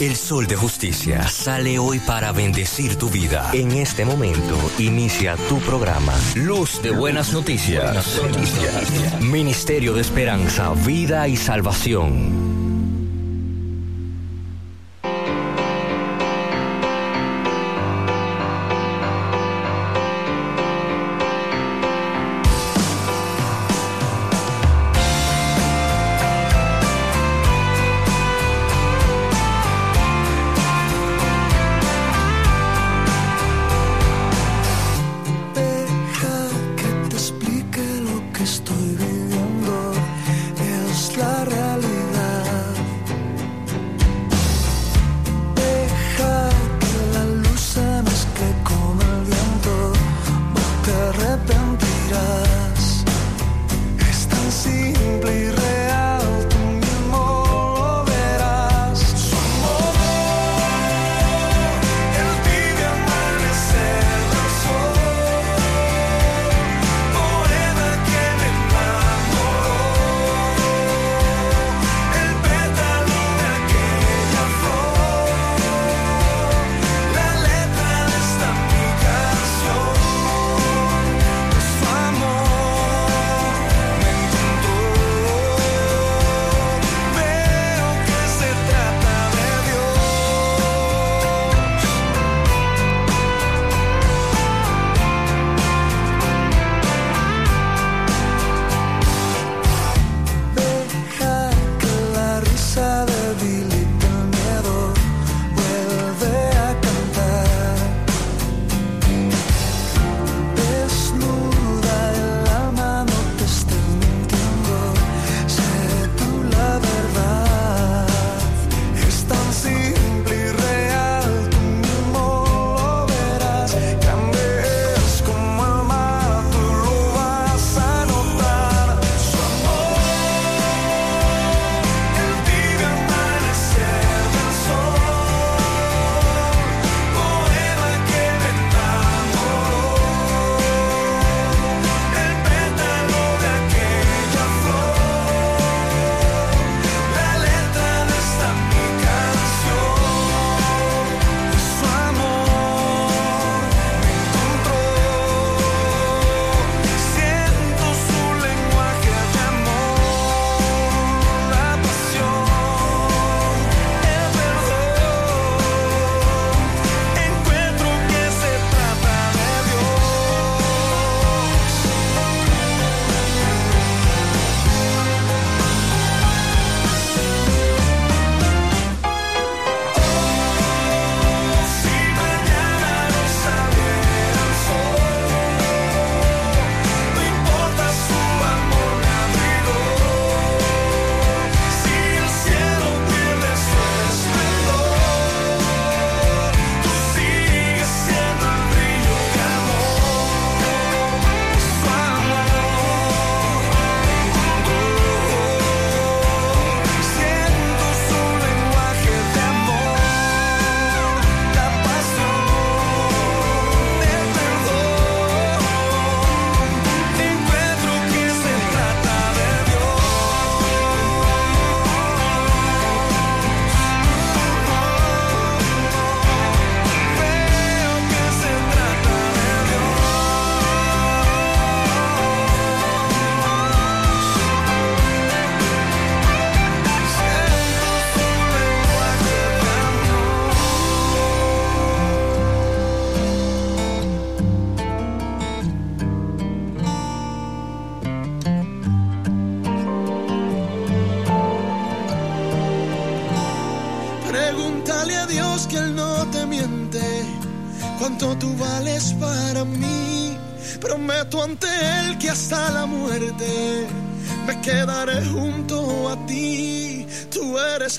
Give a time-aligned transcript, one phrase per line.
[0.00, 3.50] El sol de justicia sale hoy para bendecir tu vida.
[3.52, 6.14] En este momento inicia tu programa.
[6.34, 7.84] Luz de buenas noticias.
[7.84, 9.20] Buenas noticias.
[9.20, 12.49] Ministerio de Esperanza, Vida y Salvación.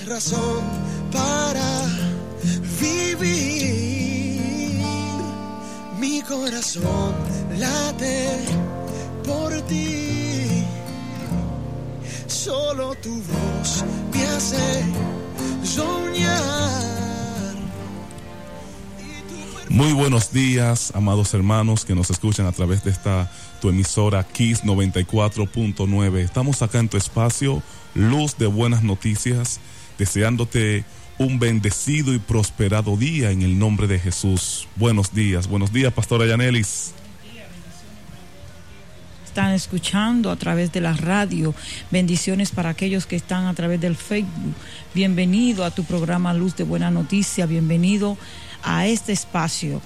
[0.06, 0.81] Razón
[20.32, 23.30] días, amados hermanos que nos escuchan a través de esta
[23.60, 26.18] tu emisora Kiss 94.9.
[26.18, 27.62] Estamos acá en tu espacio,
[27.94, 29.60] Luz de Buenas Noticias
[29.98, 30.84] deseándote
[31.18, 34.66] un bendecido y prosperado día en el nombre de Jesús.
[34.76, 36.94] Buenos días, buenos días, Pastora Yanelis
[39.24, 41.54] están escuchando a través de la radio.
[41.90, 44.54] Bendiciones para aquellos que están a través del Facebook.
[44.92, 47.46] Bienvenido a tu programa Luz de Buena Noticia.
[47.46, 48.18] Bienvenido
[48.62, 49.80] a este espacio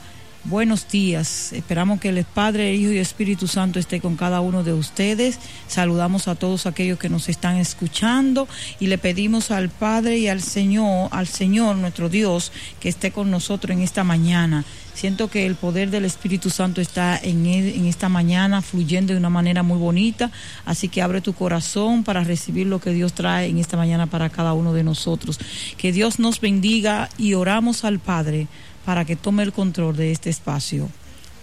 [0.49, 1.53] Buenos días.
[1.53, 5.41] Esperamos que el Padre, Hijo y Espíritu Santo esté con cada uno de ustedes.
[5.67, 8.47] Saludamos a todos aquellos que nos están escuchando
[8.79, 13.29] y le pedimos al Padre y al Señor, al Señor nuestro Dios, que esté con
[13.29, 14.65] nosotros en esta mañana.
[14.95, 19.29] Siento que el poder del Espíritu Santo está en, en esta mañana fluyendo de una
[19.29, 20.31] manera muy bonita,
[20.65, 24.31] así que abre tu corazón para recibir lo que Dios trae en esta mañana para
[24.31, 25.41] cada uno de nosotros.
[25.77, 28.47] Que Dios nos bendiga y oramos al Padre
[28.87, 30.89] para que tome el control de este espacio.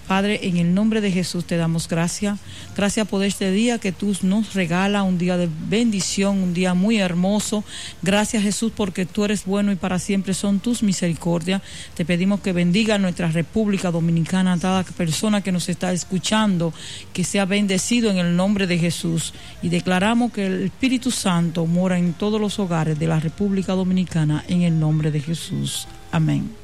[0.07, 2.37] Padre, en el nombre de Jesús te damos gracias.
[2.75, 6.97] Gracias por este día que tú nos regalas, un día de bendición, un día muy
[6.97, 7.63] hermoso.
[8.01, 11.61] Gracias Jesús porque tú eres bueno y para siempre son tus misericordias.
[11.95, 16.73] Te pedimos que bendiga a nuestra República Dominicana, a cada persona que nos está escuchando,
[17.13, 19.33] que sea bendecido en el nombre de Jesús.
[19.61, 24.43] Y declaramos que el Espíritu Santo mora en todos los hogares de la República Dominicana
[24.49, 25.87] en el nombre de Jesús.
[26.11, 26.62] Amén.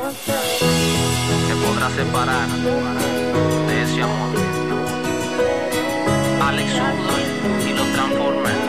[0.00, 2.48] me podrá separar
[3.68, 4.30] de ese amor.
[6.40, 8.67] Alex Zurdo y los Transformers.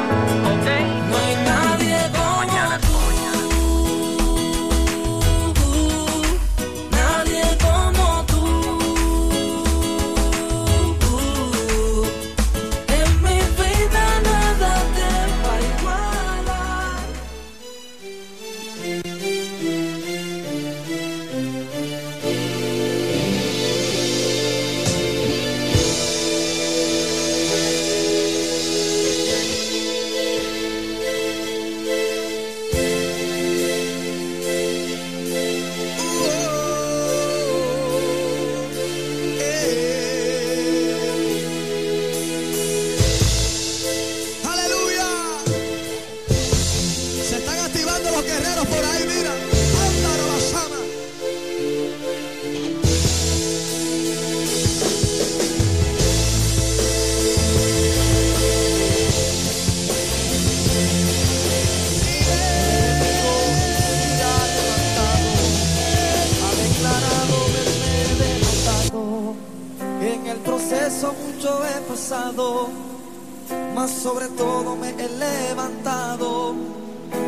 [73.75, 76.56] Mas sobre todo me he levantado.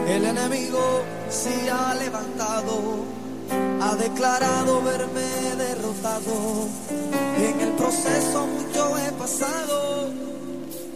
[0.08, 3.06] El enemigo se ha levantado,
[3.80, 6.68] ha declarado verme derrotado.
[7.38, 10.10] En el proceso mucho he pasado,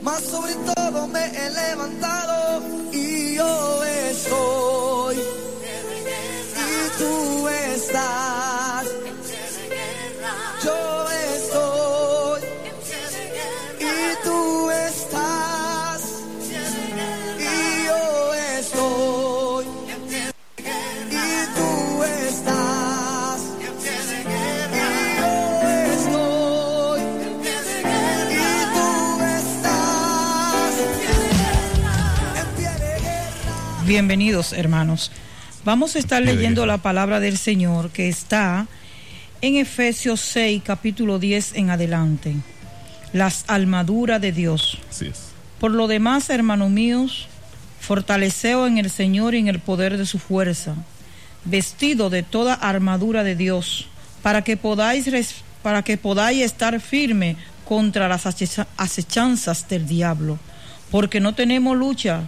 [0.01, 2.61] mas sobre todo me he levantado
[2.91, 7.34] y yo estoy y tú
[33.95, 35.09] Bienvenidos, hermanos.
[35.63, 38.67] Vamos a estar leyendo la palabra del Señor que está
[39.39, 42.35] en Efesios 6, capítulo 10 en adelante.
[43.13, 44.79] Las armaduras de Dios.
[44.89, 45.27] Así es.
[45.61, 47.29] Por lo demás, hermanos míos,
[47.79, 50.75] fortaleceos en el Señor y en el poder de su fuerza,
[51.45, 53.87] vestido de toda armadura de Dios,
[54.21, 55.09] para que podáis,
[55.63, 60.37] para que podáis estar firme contra las acechanzas del diablo,
[60.91, 62.27] porque no tenemos lucha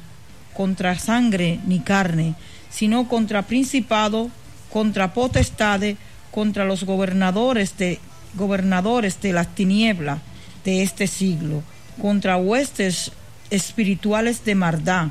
[0.58, 2.34] contra sangre ni carne,
[2.72, 4.32] sino contra principado,
[4.74, 5.98] contra potestades,
[6.32, 8.00] contra los gobernadores de
[8.34, 10.18] gobernadores de las tinieblas
[10.66, 11.62] de este siglo,
[12.02, 13.12] contra huestes
[13.52, 15.10] espirituales de maldad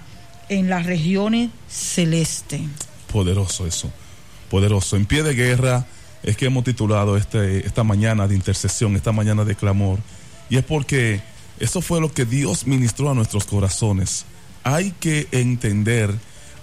[0.49, 2.63] en las regiones celestes.
[3.13, 3.89] Poderoso eso.
[4.51, 4.97] Poderoso.
[4.97, 5.87] En pie de guerra
[6.25, 10.01] es que hemos titulado este, esta mañana de intercesión, esta mañana de clamor.
[10.51, 11.21] Y es porque
[11.61, 14.27] eso fue lo que Dios ministró a nuestros corazones.
[14.69, 16.13] Hay que entender,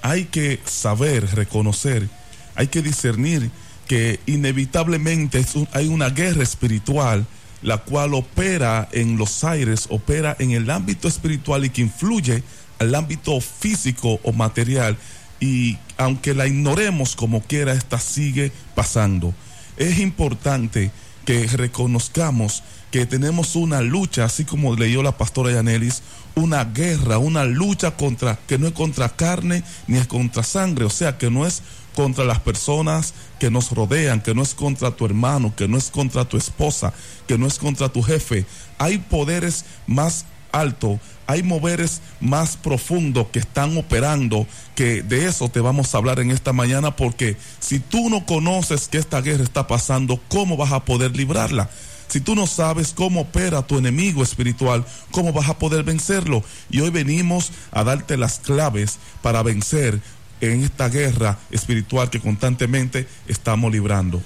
[0.02, 2.10] hay que saber, reconocer,
[2.54, 3.50] hay que discernir
[3.88, 7.26] que inevitablemente hay una guerra espiritual
[7.62, 12.44] la cual opera en los aires, opera en el ámbito espiritual y que influye
[12.78, 14.98] al ámbito físico o material
[15.40, 19.34] y aunque la ignoremos como quiera, esta sigue pasando.
[19.78, 20.92] Es importante
[21.24, 22.64] que reconozcamos
[22.94, 26.04] que tenemos una lucha, así como leyó la pastora Yanelis,
[26.36, 30.92] una guerra, una lucha contra, que no es contra carne ni es contra sangre, o
[30.92, 31.64] sea, que no es
[31.96, 35.90] contra las personas que nos rodean, que no es contra tu hermano, que no es
[35.90, 36.94] contra tu esposa,
[37.26, 38.46] que no es contra tu jefe.
[38.78, 44.46] Hay poderes más altos, hay moveres más profundos que están operando,
[44.76, 48.88] que de eso te vamos a hablar en esta mañana, porque si tú no conoces
[48.88, 51.72] que esta guerra está pasando, ¿cómo vas a poder librarla?
[52.14, 56.44] Si tú no sabes cómo opera tu enemigo espiritual, ¿cómo vas a poder vencerlo?
[56.70, 60.00] Y hoy venimos a darte las claves para vencer
[60.40, 64.22] en esta guerra espiritual que constantemente estamos librando.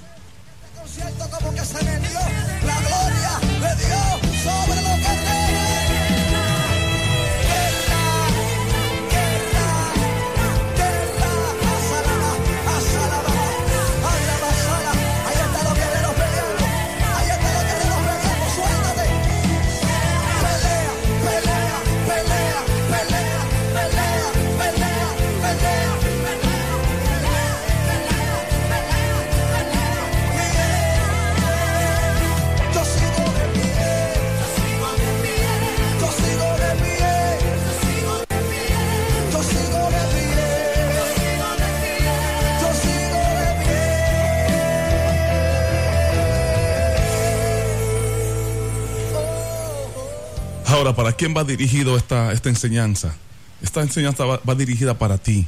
[50.78, 53.16] Ahora, ¿para quién va dirigido esta, esta enseñanza?
[53.64, 55.48] Esta enseñanza va, dirigida para ti,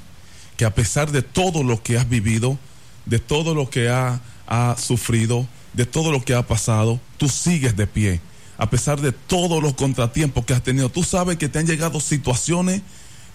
[0.58, 2.58] que a pesar de todo lo que has vivido,
[3.06, 7.78] de todo lo que ha, ha sufrido, de todo lo que ha pasado, tú sigues
[7.78, 8.22] de pie.
[8.58, 12.00] A pesar de todos los contratiempos que has tenido, tú sabes que te han llegado
[12.00, 12.82] situaciones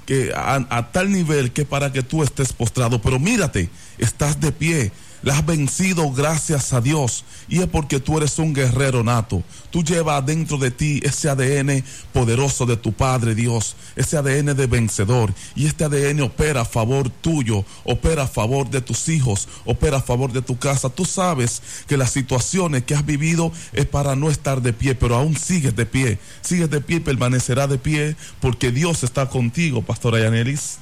[0.04, 4.90] que a tal nivel que para que tú estés postrado, pero mírate, estás de pie,
[5.24, 9.42] la has vencido gracias a Dios y es porque tú eres un guerrero nato.
[9.70, 14.66] Tú llevas dentro de ti ese ADN poderoso de tu Padre Dios, ese ADN de
[14.66, 19.96] vencedor y este ADN opera a favor tuyo, opera a favor de tus hijos, opera
[19.96, 20.90] a favor de tu casa.
[20.90, 25.16] Tú sabes que las situaciones que has vivido es para no estar de pie, pero
[25.16, 29.80] aún sigues de pie, sigues de pie y permanecerá de pie porque Dios está contigo,
[29.80, 30.78] Pastora Yanelis.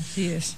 [0.00, 0.56] Así es.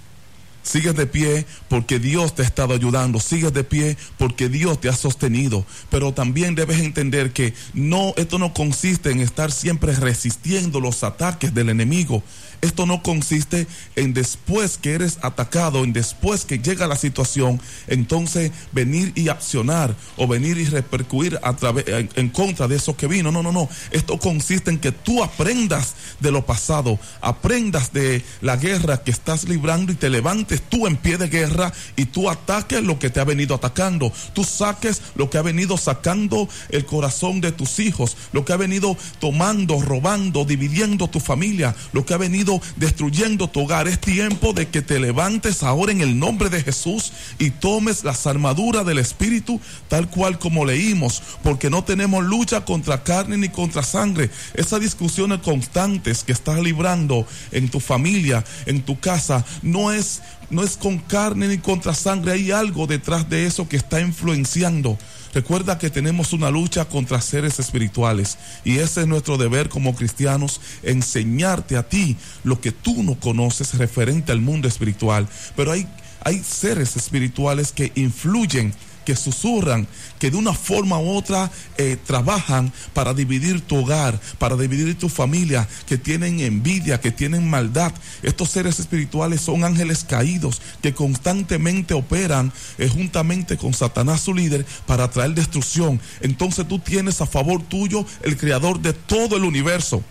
[0.66, 3.20] Sigues de pie porque Dios te ha estado ayudando.
[3.20, 5.64] Sigues de pie porque Dios te ha sostenido.
[5.90, 11.54] Pero también debes entender que no, esto no consiste en estar siempre resistiendo los ataques
[11.54, 12.24] del enemigo.
[12.60, 18.52] Esto no consiste en después que eres atacado, en después que llega la situación, entonces
[18.72, 23.06] venir y accionar o venir y repercutir a través, en, en contra de eso que
[23.06, 23.30] vino.
[23.30, 23.68] No, no, no.
[23.90, 29.44] Esto consiste en que tú aprendas de lo pasado, aprendas de la guerra que estás
[29.44, 33.20] librando y te levantes tú en pie de guerra y tú ataques lo que te
[33.20, 34.12] ha venido atacando.
[34.34, 38.56] Tú saques lo que ha venido sacando el corazón de tus hijos, lo que ha
[38.56, 42.45] venido tomando, robando, dividiendo tu familia, lo que ha venido
[42.76, 43.88] destruyendo tu hogar.
[43.88, 48.26] Es tiempo de que te levantes ahora en el nombre de Jesús y tomes las
[48.26, 53.82] armaduras del Espíritu tal cual como leímos, porque no tenemos lucha contra carne ni contra
[53.82, 54.30] sangre.
[54.54, 60.62] Esas discusiones constantes que estás librando en tu familia, en tu casa, no es no
[60.62, 64.96] es con carne ni contra sangre, hay algo detrás de eso que está influenciando.
[65.34, 70.60] Recuerda que tenemos una lucha contra seres espirituales y ese es nuestro deber como cristianos,
[70.82, 75.28] enseñarte a ti lo que tú no conoces referente al mundo espiritual.
[75.54, 75.86] Pero hay,
[76.22, 78.72] hay seres espirituales que influyen
[79.06, 79.86] que susurran,
[80.18, 85.08] que de una forma u otra eh, trabajan para dividir tu hogar, para dividir tu
[85.08, 87.92] familia, que tienen envidia, que tienen maldad.
[88.22, 94.66] Estos seres espirituales son ángeles caídos que constantemente operan eh, juntamente con Satanás, su líder,
[94.86, 96.00] para traer destrucción.
[96.20, 100.02] Entonces tú tienes a favor tuyo el creador de todo el universo.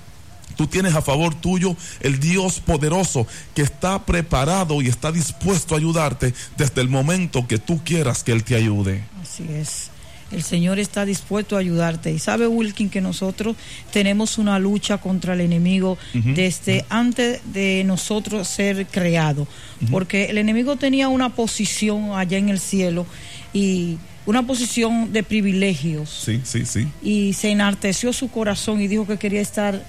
[0.56, 5.78] Tú tienes a favor tuyo el Dios poderoso que está preparado y está dispuesto a
[5.78, 9.04] ayudarte desde el momento que tú quieras que Él te ayude.
[9.22, 9.92] Así es.
[10.32, 12.12] El Señor está dispuesto a ayudarte.
[12.12, 13.56] Y sabe, Wilkin, que nosotros
[13.92, 19.48] tenemos una lucha contra el enemigo desde antes de nosotros ser creados.
[19.92, 23.06] Porque el enemigo tenía una posición allá en el cielo
[23.54, 26.10] y una posición de privilegios.
[26.10, 26.88] Sí, sí, sí.
[27.04, 29.86] Y se enarteció su corazón y dijo que quería estar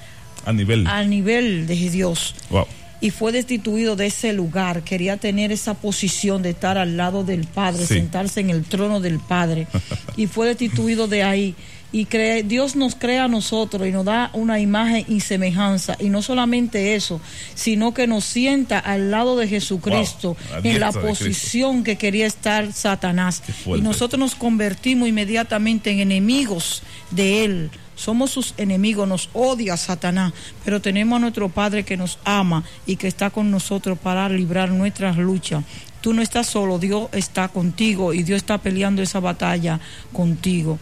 [0.46, 0.86] A nivel.
[0.86, 2.34] al nivel de Dios.
[2.50, 2.66] Wow.
[3.00, 4.82] Y fue destituido de ese lugar.
[4.82, 7.94] Quería tener esa posición de estar al lado del Padre, Sí.
[7.94, 9.66] sentarse en el trono del Padre.
[10.16, 11.54] y fue destituido de ahí.
[11.92, 15.96] Y cree- Dios nos crea a nosotros y nos da una imagen y semejanza.
[16.00, 17.20] Y no solamente eso,
[17.54, 21.96] sino que nos sienta al lado de Jesucristo Wow, a la en la posición que
[21.96, 23.42] quería estar Satanás.
[23.66, 26.82] Y nosotros nos convertimos inmediatamente en enemigos
[27.12, 27.70] de Él.
[27.96, 30.32] Somos sus enemigos, nos odia Satanás,
[30.64, 34.70] pero tenemos a nuestro Padre que nos ama y que está con nosotros para librar
[34.70, 35.64] nuestras luchas.
[36.02, 39.80] Tú no estás solo, Dios está contigo y Dios está peleando esa batalla
[40.12, 40.78] contigo.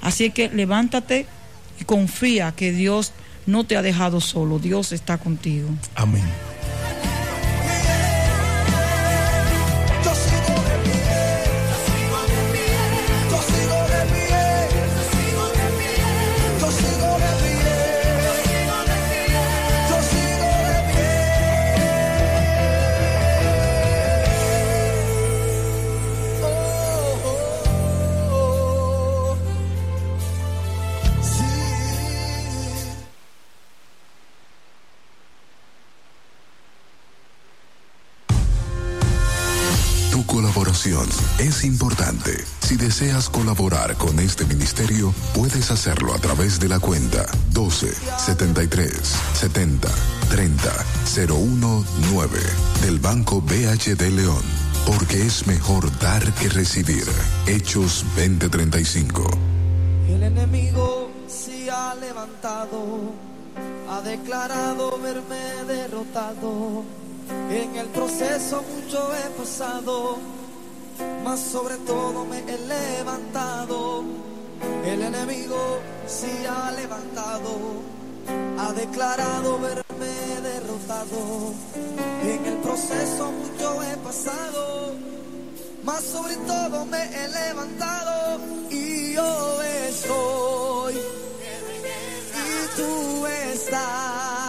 [0.00, 1.26] Así que levántate
[1.78, 3.12] y confía que Dios
[3.46, 5.68] no te ha dejado solo, Dios está contigo.
[5.94, 6.24] Amén.
[41.42, 42.32] Es importante.
[42.60, 48.92] Si deseas colaborar con este ministerio, puedes hacerlo a través de la cuenta 12 73
[49.34, 49.88] 70
[50.30, 50.72] 30
[51.14, 52.38] 019
[52.82, 54.42] del Banco BHD León.
[54.86, 57.04] Porque es mejor dar que recibir.
[57.46, 59.28] Hechos 2035.
[60.08, 63.12] El enemigo se ha levantado,
[63.90, 66.84] ha declarado verme derrotado.
[67.50, 70.18] En el proceso mucho he pasado,
[71.24, 74.04] mas sobre todo me he levantado.
[74.84, 77.50] El enemigo se ha levantado,
[78.58, 81.54] ha declarado verme derrotado.
[82.22, 84.94] En el proceso mucho he pasado,
[85.84, 94.41] mas sobre todo me he levantado y yo estoy y tú estás.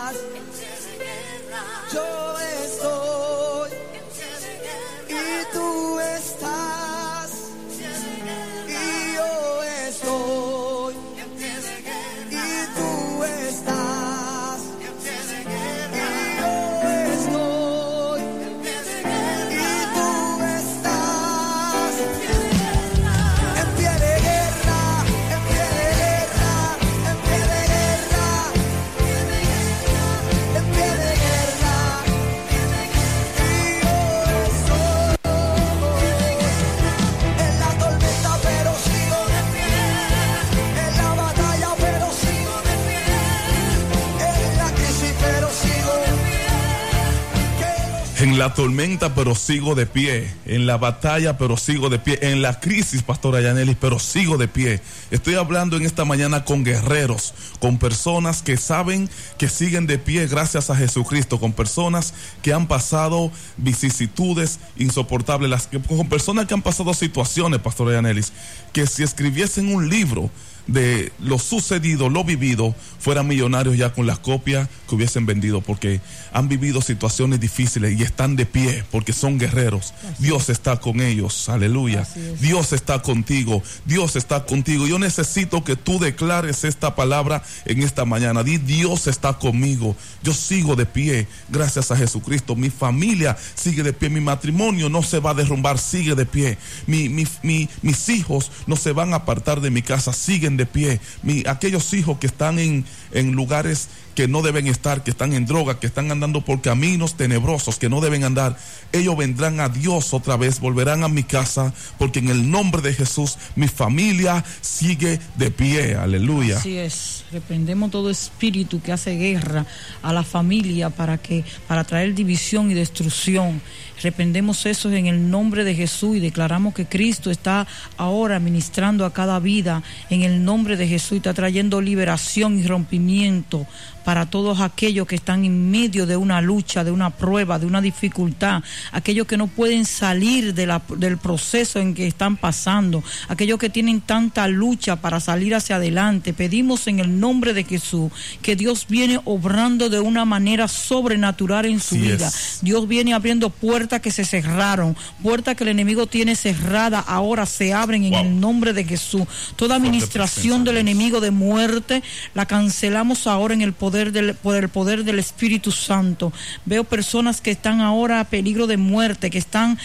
[48.44, 50.30] La tormenta, pero sigo de pie.
[50.46, 52.20] En la batalla, pero sigo de pie.
[52.24, 54.82] En la crisis, Pastora Yanelis, pero sigo de pie.
[55.12, 60.28] Estoy hablando en esta mañana con guerreros, con personas que saben que siguen de pie
[60.28, 66.62] gracias a Jesucristo, con personas que han pasado vicisitudes insoportables, las, con personas que han
[66.62, 68.34] pasado situaciones, Pastora Yanelis,
[68.74, 70.30] que si escribiesen un libro,
[70.68, 76.00] de lo sucedido, lo vivido, fueran millonarios ya con las copias que hubiesen vendido, porque
[76.32, 79.94] han vivido situaciones difíciles y están de pie, porque son guerreros.
[80.20, 82.02] Dios está con ellos, aleluya.
[82.16, 82.40] Es.
[82.42, 84.88] Dios está contigo, Dios está contigo.
[84.88, 88.42] Yo necesito que tú declares esta palabra en esta mañana.
[88.44, 89.98] Di, Dios está conmigo.
[90.24, 92.56] Yo sigo de pie, gracias a Jesucristo.
[92.56, 96.58] Mi familia sigue de pie, mi matrimonio no se va a derrumbar, sigue de pie.
[96.88, 100.66] Mi, mi- mi- mis hijos no se van a apartar de mi casa, siguen de
[100.66, 101.00] pie.
[101.22, 105.48] Mi- aquellos hijos que están en, en lugares que no deben estar, que están en
[105.48, 108.58] droga, que están andando por caminos tenebrosos, que no deben andar,
[108.92, 112.94] ellos vendrán a Dios otra vez, volverán a mi casa, porque en el nombre de
[112.94, 116.58] Jesús mi familia sigue de pie, aleluya.
[116.58, 119.66] Así es, reprendemos todo espíritu que hace guerra
[120.04, 123.62] a la familia para que para traer división y destrucción.
[124.04, 127.66] Reprendemos eso en el nombre de Jesús y declaramos que Cristo está
[127.98, 132.64] ahora ministrando a cada vida en el nombre de Jesús y está trayendo liberación y
[132.68, 133.66] rompimiento
[134.04, 137.80] para todos aquellos que están en medio de una lucha, de una prueba, de una
[137.80, 138.62] dificultad,
[138.92, 143.70] aquellos que no pueden salir de la- del proceso en que están pasando, aquellos que
[143.70, 146.34] tienen tanta lucha para salir hacia adelante.
[146.34, 148.12] Pedimos en el nombre de Jesús
[148.42, 152.28] que Dios viene obrando de una manera sobrenatural en su vida.
[152.28, 152.60] es.
[152.62, 157.74] Dios viene abriendo puertas que se cerraron, puertas que el enemigo tiene cerrada, ahora se
[157.74, 159.24] abren en el nombre de Jesús.
[159.56, 162.04] Toda administración del enemigo de muerte
[162.34, 166.32] la cancelamos ahora en el poder del por el poder del Espíritu Santo.
[166.66, 169.78] Veo personas que están ahora a peligro de muerte, que están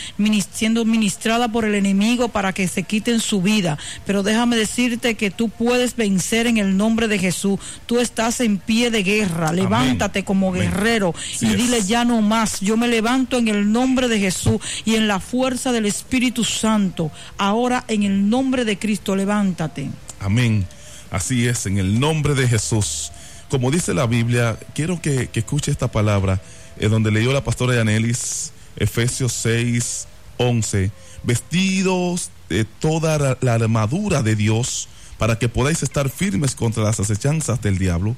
[0.53, 3.79] siendo ministradas por el enemigo para que se quiten su vida.
[4.07, 7.59] Pero déjame decirte que tú puedes vencer en el nombre de Jesús.
[7.87, 9.53] Tú estás en pie de guerra.
[9.53, 12.61] Levántate como guerrero y dile ya no más.
[12.61, 17.11] Yo me levanto en el nombre de Jesús y en la fuerza del Espíritu Santo.
[17.39, 19.91] Ahora en el nombre de Cristo, levántate.
[20.21, 20.65] Amén.
[21.11, 23.11] Así es, en el nombre de Jesús.
[23.49, 26.41] Como dice la Biblia, quiero que, que escuche esta palabra,
[26.79, 30.07] eh, donde leyó la pastora Yanelis, Efesios 6,
[30.37, 30.93] 11.
[31.25, 37.01] Vestidos de toda la- la armadura de Dios, para que podáis estar firmes contra las
[37.01, 38.15] acechanzas del diablo.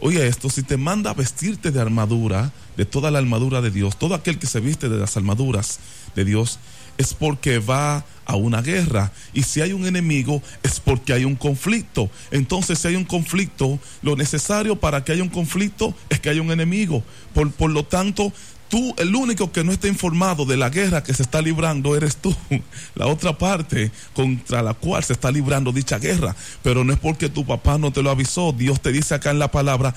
[0.00, 3.98] Oye esto, si te manda a vestirte de armadura, de toda la armadura de Dios,
[3.98, 5.78] todo aquel que se viste de las armaduras
[6.14, 6.58] de Dios,
[6.98, 9.12] es porque va a una guerra.
[9.32, 12.10] Y si hay un enemigo, es porque hay un conflicto.
[12.30, 16.42] Entonces, si hay un conflicto, lo necesario para que haya un conflicto es que haya
[16.42, 17.02] un enemigo.
[17.32, 18.32] Por, por lo tanto,
[18.68, 22.16] tú, el único que no está informado de la guerra que se está librando eres
[22.16, 22.34] tú,
[22.94, 26.34] la otra parte contra la cual se está librando dicha guerra.
[26.62, 28.52] Pero no es porque tu papá no te lo avisó.
[28.52, 29.94] Dios te dice acá en la palabra,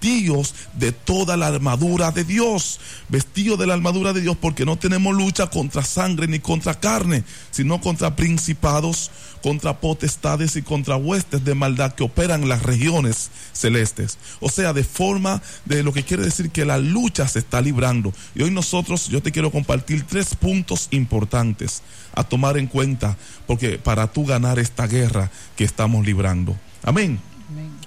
[0.00, 2.80] vestidos de toda la armadura de Dios.
[3.08, 7.24] Vestidos de la armadura de Dios porque no tenemos lucha contra sangre ni contra carne,
[7.50, 9.10] sino contra principados,
[9.42, 14.18] contra potestades y contra huestes de maldad que operan en las regiones celestes.
[14.40, 18.12] O sea, de forma de lo que quiere decir que la lucha se está librando.
[18.34, 21.82] Y hoy nosotros, yo te quiero compartir tres puntos importantes
[22.14, 26.56] a tomar en cuenta porque para tú ganar esta guerra que estamos librando.
[26.84, 27.20] Amén.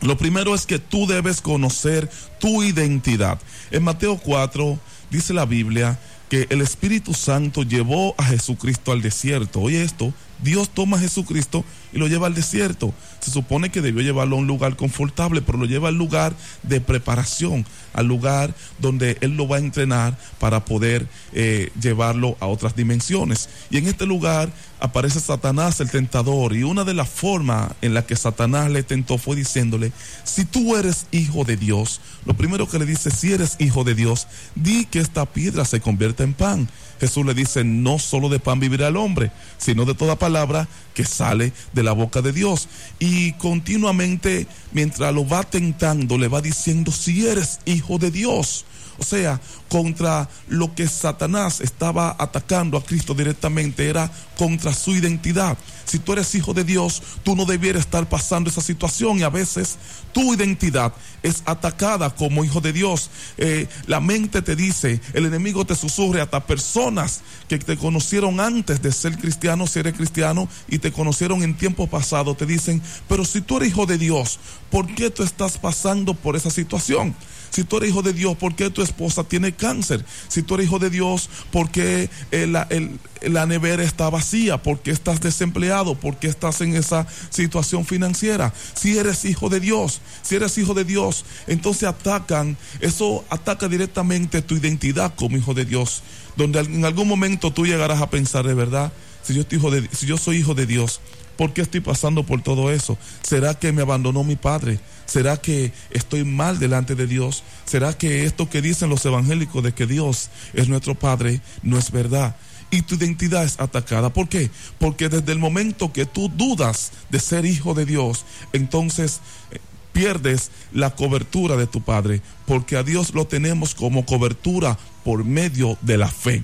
[0.02, 2.10] Lo primero es que tú debes conocer
[2.40, 3.40] tu identidad.
[3.70, 4.80] En Mateo 4
[5.12, 9.60] dice la Biblia que el Espíritu Santo llevó a Jesucristo al desierto.
[9.60, 12.93] Oye esto, Dios toma a Jesucristo y lo lleva al desierto.
[13.19, 16.82] Se supone que debió llevarlo a un lugar confortable, pero lo lleva al lugar de
[16.82, 22.75] preparación, al lugar donde Él lo va a entrenar para poder eh, llevarlo a otras
[22.75, 23.49] dimensiones.
[23.69, 28.06] Y en este lugar aparece Satanás, el tentador, y una de las formas en la
[28.06, 29.91] que Satanás le tentó fue diciéndole,
[30.23, 33.95] si tú eres hijo de Dios, lo primero que le dice, si eres hijo de
[33.95, 36.69] Dios, di que esta piedra se convierta en pan.
[37.02, 41.04] Jesús le dice, no solo de pan vivirá el hombre, sino de toda palabra que
[41.04, 42.68] sale de la boca de Dios.
[43.00, 48.66] Y continuamente, mientras lo va tentando, le va diciendo, si eres hijo de Dios.
[48.97, 55.58] O sea, contra lo que Satanás estaba atacando a Cristo directamente era contra su identidad.
[55.86, 59.30] Si tú eres hijo de Dios, tú no debieras estar pasando esa situación y a
[59.30, 59.77] veces
[60.13, 63.10] tu identidad es atacada como hijo de Dios.
[63.38, 68.82] Eh, la mente te dice, el enemigo te susurre hasta personas que te conocieron antes
[68.82, 73.25] de ser cristiano, si eres cristiano, y te conocieron en tiempo pasado, te dicen, pero
[73.25, 77.15] si tú eres hijo de Dios, ¿por qué tú estás pasando por esa situación?
[77.52, 80.04] Si tú eres hijo de Dios, ¿por qué tu esposa tiene cáncer?
[80.30, 84.64] Si tú eres hijo de Dios, ¿por qué eh, la, nevera está vacía?
[84.64, 85.96] ¿Por qué estás desempleado?
[85.96, 88.54] ¿Por qué estás en esa situación financiera?
[88.74, 94.42] Si eres hijo de Dios, si eres hijo de Dios, entonces atacan, eso ataca directamente
[94.42, 96.04] tu identidad como hijo de Dios,
[96.38, 99.88] donde en algún momento tú llegarás a pensar de verdad, si yo, estoy hijo de,
[99.92, 101.02] si yo soy hijo de Dios,
[101.41, 102.99] ¿por qué estoy pasando por todo eso?
[103.23, 104.80] ¿Será que me abandonó mi padre?
[105.08, 107.41] ¿Será que estoy mal delante de Dios?
[107.65, 111.89] ¿Será que esto que dicen los evangélicos de que Dios es nuestro Padre no es
[111.89, 112.36] verdad?
[112.69, 114.13] Y tu identidad es atacada.
[114.13, 114.51] ¿Por qué?
[114.77, 118.23] Porque desde el momento que tú dudas de ser hijo de Dios,
[118.54, 119.58] entonces eh,
[119.93, 122.21] pierdes la cobertura de tu Padre.
[122.45, 126.43] Porque a Dios lo tenemos como cobertura por medio de la fe.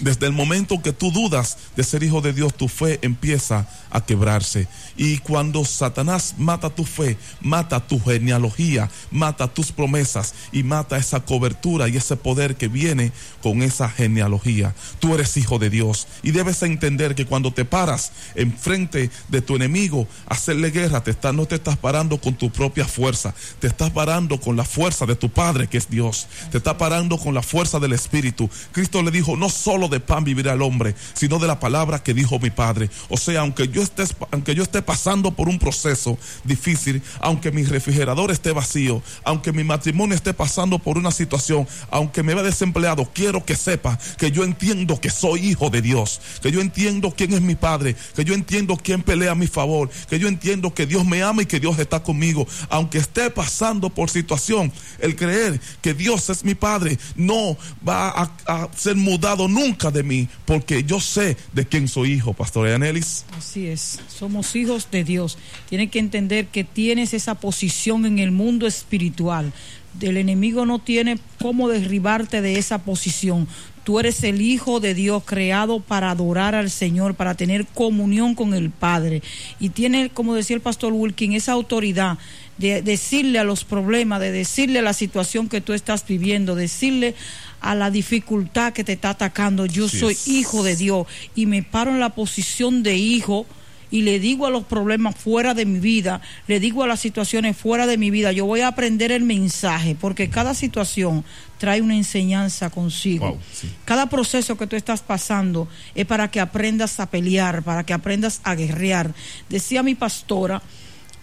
[0.00, 4.04] Desde el momento que tú dudas de ser hijo de Dios, tu fe empieza a
[4.04, 4.66] quebrarse.
[4.96, 11.20] Y cuando Satanás mata tu fe, mata tu genealogía, mata tus promesas y mata esa
[11.20, 14.74] cobertura y ese poder que viene con esa genealogía.
[14.98, 19.56] Tú eres hijo de Dios y debes entender que cuando te paras enfrente de tu
[19.56, 23.90] enemigo hacerle guerra, te está- no te estás parando con tu propia fuerza, te estás
[23.90, 27.42] parando con la fuerza de tu Padre que es Dios, te estás parando con la
[27.42, 28.48] fuerza del Espíritu.
[28.72, 32.14] Cristo le dijo, no solo de pan vivirá el hombre, sino de la palabra que
[32.14, 32.90] dijo mi Padre.
[33.08, 37.64] O sea, aunque yo esté, aunque yo esté pasando por un proceso difícil, aunque mi
[37.64, 43.08] refrigerador esté vacío, aunque mi matrimonio esté pasando por una situación, aunque me vea desempleado,
[43.12, 47.32] quiero que sepa que yo entiendo que soy hijo de Dios, que yo entiendo quién
[47.34, 50.86] es mi Padre, que yo entiendo quién pelea a mi favor, que yo entiendo que
[50.86, 55.60] Dios me ama y que Dios está conmigo, aunque esté pasando por situación, el creer
[55.80, 60.84] que Dios es mi Padre no va a, a ser mudado nunca de mí, porque
[60.84, 63.24] yo sé de quién soy hijo, Pastor Anelis.
[63.36, 65.38] Así es, somos hijos de Dios.
[65.68, 69.52] Tienes que entender que tienes esa posición en el mundo espiritual.
[70.00, 73.46] El enemigo no tiene cómo derribarte de esa posición.
[73.84, 78.54] Tú eres el Hijo de Dios creado para adorar al Señor, para tener comunión con
[78.54, 79.22] el Padre.
[79.58, 82.16] Y tiene, como decía el pastor Wilkin, esa autoridad
[82.58, 87.16] de decirle a los problemas, de decirle a la situación que tú estás viviendo, decirle
[87.62, 90.28] a la dificultad que te está atacando, yo soy es.
[90.28, 93.46] hijo de Dios y me paro en la posición de hijo
[93.92, 97.56] y le digo a los problemas fuera de mi vida, le digo a las situaciones
[97.56, 101.24] fuera de mi vida, yo voy a aprender el mensaje, porque cada situación
[101.58, 103.28] trae una enseñanza consigo.
[103.28, 103.70] Wow, sí.
[103.84, 108.40] Cada proceso que tú estás pasando es para que aprendas a pelear, para que aprendas
[108.44, 109.14] a guerrear.
[109.50, 110.62] Decía mi pastora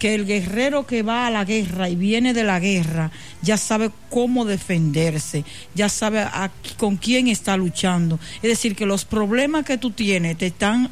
[0.00, 3.90] que el guerrero que va a la guerra y viene de la guerra ya sabe
[4.08, 8.18] cómo defenderse, ya sabe a- con quién está luchando.
[8.36, 10.90] Es decir, que los problemas que tú tienes te están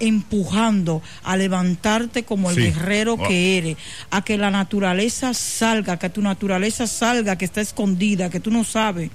[0.00, 2.62] empujando a levantarte como el Sí.
[2.62, 3.28] guerrero Wow.
[3.28, 3.76] que eres,
[4.10, 8.64] a que la naturaleza salga, que tu naturaleza salga, que está escondida, que tú no
[8.64, 9.10] sabes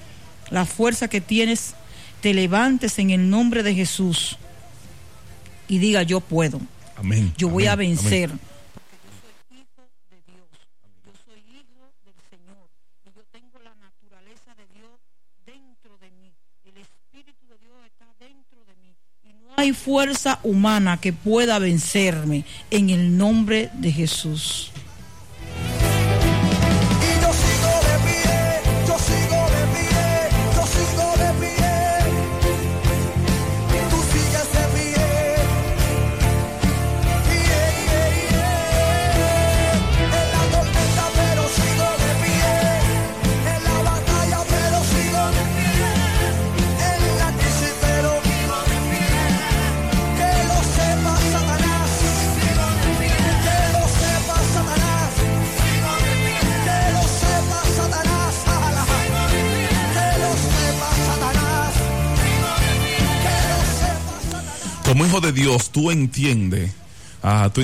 [0.49, 1.73] la fuerza que tienes,
[2.21, 4.37] te levantes en el nombre de Jesús
[5.67, 6.59] y diga yo puedo,
[6.97, 7.33] Amén.
[7.37, 8.29] yo voy a Amén, vencer.
[19.55, 24.72] Hay fuerza humana que pueda vencerme en el nombre de Jesús.
[65.71, 66.71] Tú entiendes,
[67.21, 67.61] ah, tú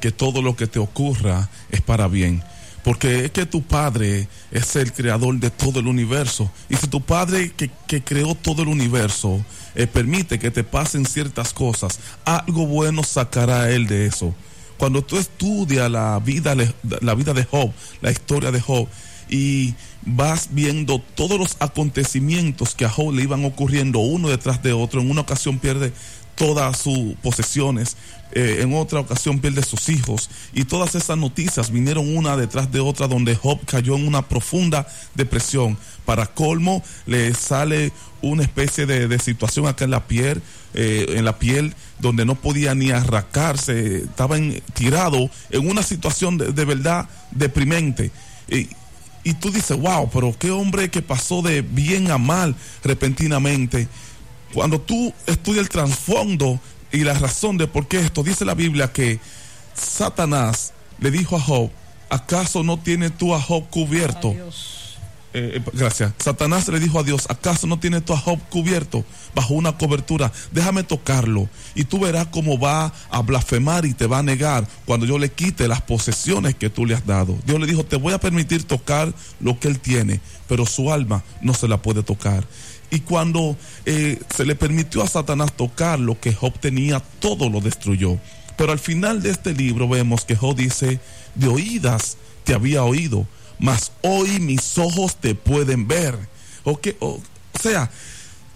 [0.00, 2.42] que todo lo que te ocurra es para bien.
[2.84, 6.50] Porque es que tu padre es el creador de todo el universo.
[6.68, 11.06] Y si tu padre que, que creó todo el universo eh, permite que te pasen
[11.06, 14.34] ciertas cosas, algo bueno sacará él de eso.
[14.78, 16.56] Cuando tú estudias la vida,
[17.00, 18.88] la vida de Job, la historia de Job,
[19.28, 19.74] y
[20.04, 25.00] vas viendo todos los acontecimientos que a Job le iban ocurriendo uno detrás de otro,
[25.00, 25.92] en una ocasión pierde
[26.34, 27.96] todas sus posesiones,
[28.34, 32.80] eh, en otra ocasión pierde sus hijos, y todas esas noticias vinieron una detrás de
[32.80, 35.76] otra donde Job cayó en una profunda depresión.
[36.06, 37.92] Para colmo, le sale
[38.22, 40.42] una especie de, de situación acá en la piel,
[40.74, 46.38] eh, en la piel, donde no podía ni arracarse, estaba en- tirado en una situación
[46.38, 48.10] de, de verdad deprimente.
[48.48, 48.68] Y,
[49.24, 53.86] y tú dices, wow, pero qué hombre que pasó de bien a mal repentinamente.
[54.52, 56.60] Cuando tú estudias el trasfondo
[56.90, 59.18] y la razón de por qué esto, dice la Biblia que
[59.74, 61.70] Satanás le dijo a Job,
[62.10, 64.34] ¿acaso no tienes tú a Job cubierto?
[65.34, 66.12] Eh, eh, gracias.
[66.18, 70.30] Satanás le dijo a Dios, ¿acaso no tienes tú a Job cubierto bajo una cobertura?
[70.50, 75.06] Déjame tocarlo y tú verás cómo va a blasfemar y te va a negar cuando
[75.06, 77.38] yo le quite las posesiones que tú le has dado.
[77.46, 81.24] Dios le dijo, te voy a permitir tocar lo que él tiene, pero su alma
[81.40, 82.44] no se la puede tocar.
[82.92, 87.62] Y cuando eh, se le permitió a Satanás tocar lo que Job tenía, todo lo
[87.62, 88.18] destruyó.
[88.58, 91.00] Pero al final de este libro vemos que Job dice,
[91.34, 93.26] de oídas te había oído,
[93.58, 96.18] mas hoy mis ojos te pueden ver.
[96.64, 97.22] O, o
[97.58, 97.90] sea,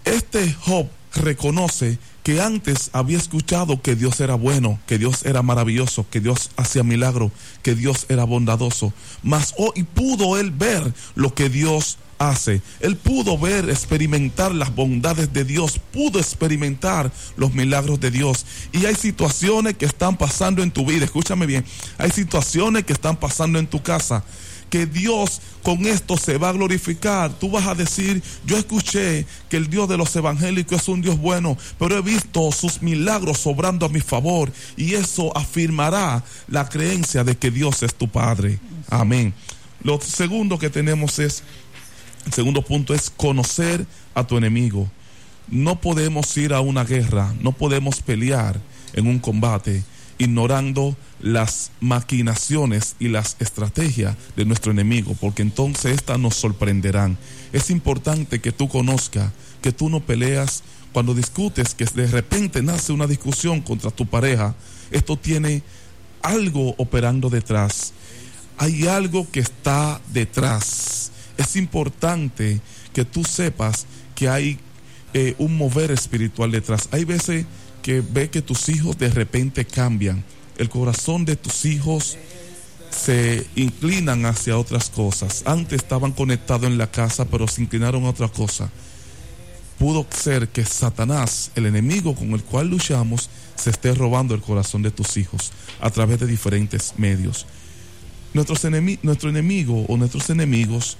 [0.05, 6.05] este Job reconoce que antes había escuchado que Dios era bueno, que Dios era maravilloso,
[6.11, 7.31] que Dios hacía milagro,
[7.63, 12.61] que Dios era bondadoso, mas hoy pudo él ver lo que Dios hace.
[12.79, 18.45] Él pudo ver, experimentar las bondades de Dios, pudo experimentar los milagros de Dios.
[18.71, 21.65] Y hay situaciones que están pasando en tu vida, escúchame bien,
[21.97, 24.23] hay situaciones que están pasando en tu casa
[24.69, 27.31] que Dios con esto se va a glorificar.
[27.33, 31.17] Tú vas a decir, yo escuché que el Dios de los evangélicos es un Dios
[31.17, 37.23] bueno, pero he visto sus milagros sobrando a mi favor y eso afirmará la creencia
[37.23, 38.59] de que Dios es tu Padre.
[38.89, 39.33] Amén.
[39.83, 41.43] Lo segundo que tenemos es,
[42.27, 44.89] el segundo punto es conocer a tu enemigo.
[45.47, 48.59] No podemos ir a una guerra, no podemos pelear
[48.93, 49.83] en un combate
[50.19, 57.17] ignorando las maquinaciones y las estrategias de nuestro enemigo, porque entonces estas nos sorprenderán.
[57.53, 62.91] Es importante que tú conozcas que tú no peleas cuando discutes, que de repente nace
[62.91, 64.55] una discusión contra tu pareja.
[64.91, 65.63] Esto tiene
[66.21, 67.93] algo operando detrás.
[68.57, 71.06] Hay algo que está detrás.
[71.37, 72.59] Es importante
[72.93, 74.59] que tú sepas que hay
[75.13, 76.89] eh, un mover espiritual detrás.
[76.91, 77.45] Hay veces
[77.81, 80.23] que ve que tus hijos de repente cambian.
[80.57, 82.17] El corazón de tus hijos
[82.89, 85.43] se inclinan hacia otras cosas.
[85.45, 88.69] Antes estaban conectados en la casa, pero se inclinaron a otra cosa.
[89.77, 94.81] Pudo ser que Satanás, el enemigo con el cual luchamos, se esté robando el corazón
[94.81, 97.45] de tus hijos a través de diferentes medios.
[98.33, 100.97] Nuestros enemi- nuestro enemigo o nuestros enemigos,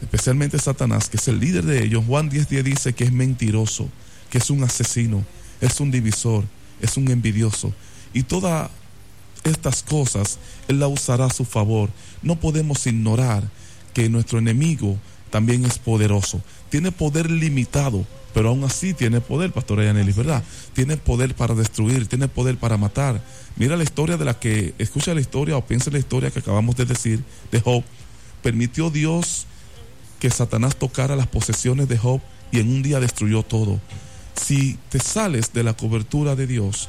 [0.00, 3.88] especialmente Satanás, que es el líder de ellos, Juan 10.10 dice que es mentiroso,
[4.30, 5.24] que es un asesino,
[5.60, 6.44] es un divisor,
[6.80, 7.72] es un envidioso.
[8.12, 8.70] Y todas
[9.44, 11.90] estas cosas Él la usará a su favor.
[12.22, 13.48] No podemos ignorar
[13.94, 14.98] que nuestro enemigo
[15.30, 16.42] también es poderoso.
[16.70, 20.42] Tiene poder limitado, pero aún así tiene poder, Pastor Yanelis, ¿verdad?
[20.74, 23.22] Tiene poder para destruir, tiene poder para matar.
[23.56, 26.38] Mira la historia de la que, escucha la historia o piensa en la historia que
[26.40, 27.82] acabamos de decir de Job.
[28.42, 29.46] Permitió Dios
[30.18, 33.80] que Satanás tocara las posesiones de Job y en un día destruyó todo.
[34.34, 36.88] Si te sales de la cobertura de Dios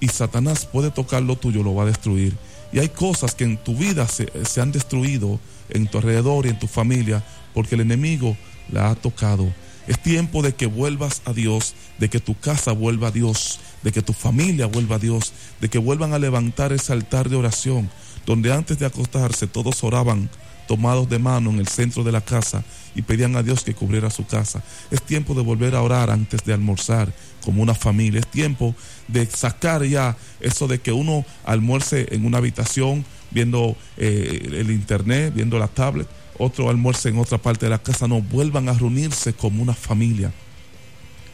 [0.00, 2.36] y Satanás puede tocar lo tuyo, lo va a destruir.
[2.72, 6.50] Y hay cosas que en tu vida se, se han destruido, en tu alrededor y
[6.50, 7.22] en tu familia,
[7.54, 8.36] porque el enemigo
[8.70, 9.52] la ha tocado.
[9.86, 13.92] Es tiempo de que vuelvas a Dios, de que tu casa vuelva a Dios, de
[13.92, 17.90] que tu familia vuelva a Dios, de que vuelvan a levantar ese altar de oración,
[18.26, 20.30] donde antes de acostarse todos oraban
[20.66, 24.10] tomados de mano en el centro de la casa y pedían a Dios que cubriera
[24.10, 24.62] su casa.
[24.90, 27.12] Es tiempo de volver a orar antes de almorzar
[27.44, 28.20] como una familia.
[28.20, 28.74] Es tiempo
[29.08, 35.32] de sacar ya eso de que uno almuerce en una habitación viendo eh, el internet,
[35.34, 38.08] viendo la tablet, otro almuerce en otra parte de la casa.
[38.08, 40.32] No, vuelvan a reunirse como una familia.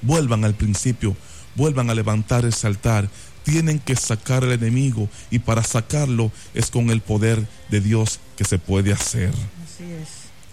[0.03, 1.17] Vuelvan al principio,
[1.57, 3.09] vuelvan a levantar ese altar.
[3.49, 8.45] Tienen que sacar al enemigo y para sacarlo es con el poder de Dios que
[8.45, 9.31] se puede hacer.
[9.31, 10.09] Así es.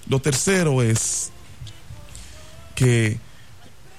[0.08, 1.32] Lo tercero es
[2.76, 3.18] que,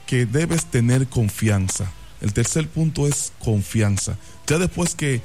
[0.06, 1.90] que debes tener confianza.
[2.20, 4.16] El tercer punto es confianza.
[4.46, 5.20] Ya después que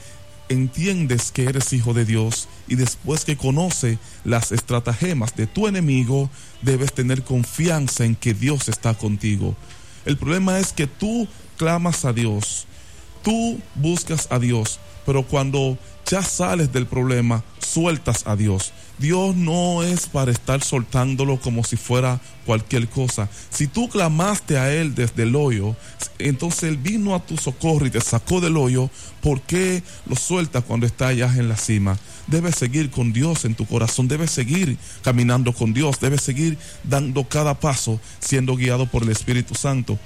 [0.49, 6.30] entiendes que eres hijo de Dios y después que conoce las estratagemas de tu enemigo,
[6.61, 9.55] debes tener confianza en que Dios está contigo.
[10.05, 12.67] El problema es que tú clamas a Dios,
[13.24, 15.78] tú buscas a Dios, pero cuando
[16.09, 18.74] ya sales del problema, sueltas a Dios.
[18.99, 23.30] Dios no es para estar soltándolo como si fuera cualquier cosa.
[23.49, 25.76] Si tú clamaste a Él desde el hoyo,
[26.19, 28.89] entonces Él vino a tu socorro y te sacó del hoyo,
[29.22, 31.97] ¿por qué lo sueltas cuando está allá en la cima?
[32.28, 37.24] Debes seguir con Dios en tu corazón, debes seguir caminando con Dios, debes seguir dando
[37.24, 39.97] cada paso siendo guiado por el Espíritu Santo.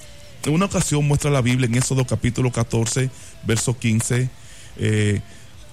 [0.45, 3.09] En una ocasión muestra la Biblia en Éxodo capítulo 14,
[3.47, 4.29] verso 15,
[4.77, 5.21] eh,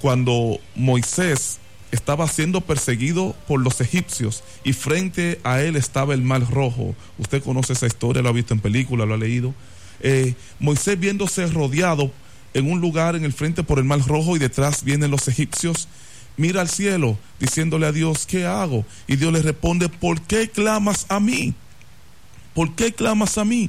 [0.00, 1.58] cuando Moisés
[1.90, 6.94] estaba siendo perseguido por los egipcios y frente a él estaba el mar rojo.
[7.18, 9.54] Usted conoce esa historia, lo ha visto en película, lo ha leído.
[10.00, 12.10] Eh, Moisés viéndose rodeado
[12.54, 15.86] en un lugar en el frente por el mar rojo y detrás vienen los egipcios,
[16.38, 18.86] mira al cielo diciéndole a Dios, ¿qué hago?
[19.06, 21.52] Y Dios le responde, ¿por qué clamas a mí?
[22.54, 23.68] ¿Por qué clamas a mí?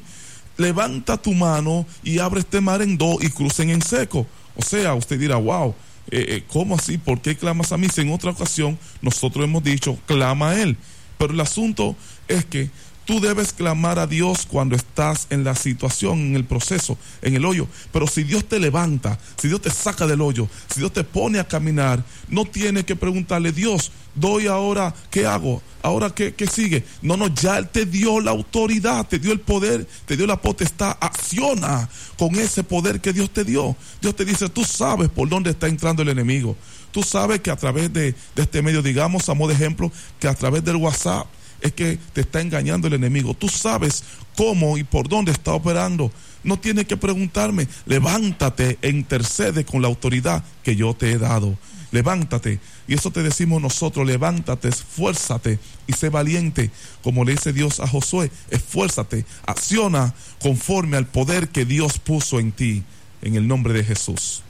[0.56, 4.26] Levanta tu mano y abre este mar en dos y crucen en seco.
[4.56, 5.74] O sea, usted dirá, wow,
[6.10, 6.98] eh, eh, ¿cómo así?
[6.98, 7.88] ¿Por qué clamas a mí?
[7.88, 10.76] Si en otra ocasión nosotros hemos dicho, clama a Él.
[11.18, 11.96] Pero el asunto
[12.28, 12.70] es que
[13.04, 17.44] tú debes clamar a Dios cuando estás en la situación, en el proceso, en el
[17.44, 17.66] hoyo.
[17.92, 21.38] Pero si Dios te levanta, si Dios te saca del hoyo, si Dios te pone
[21.38, 25.62] a caminar, no tienes que preguntarle, Dios, doy ahora, ¿qué hago?
[25.82, 26.84] Ahora, ¿qué, qué sigue?
[27.02, 30.40] No, no, ya Él te dio la autoridad, te dio el poder, te dio la
[30.40, 30.96] potestad.
[31.00, 33.76] Acciona con ese poder que Dios te dio.
[34.00, 36.56] Dios te dice, tú sabes por dónde está entrando el enemigo.
[36.90, 39.90] Tú sabes que a través de, de este medio, digamos, a modo de ejemplo,
[40.20, 41.26] que a través del WhatsApp,
[41.64, 43.32] es que te está engañando el enemigo.
[43.32, 44.04] Tú sabes
[44.36, 46.12] cómo y por dónde está operando.
[46.44, 47.66] No tienes que preguntarme.
[47.86, 51.56] Levántate e intercede con la autoridad que yo te he dado.
[51.90, 52.60] Levántate.
[52.86, 54.06] Y eso te decimos nosotros.
[54.06, 56.70] Levántate, esfuérzate y sé valiente.
[57.02, 60.12] Como le dice Dios a Josué, esfuérzate, acciona
[60.42, 62.82] conforme al poder que Dios puso en ti.
[63.22, 64.42] En el nombre de Jesús.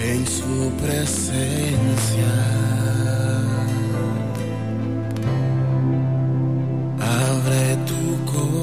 [0.00, 2.87] en su presencia.
[7.00, 8.58] Abre tu corazón.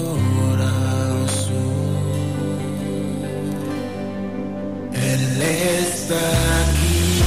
[4.93, 6.23] Él está
[6.61, 7.21] aquí.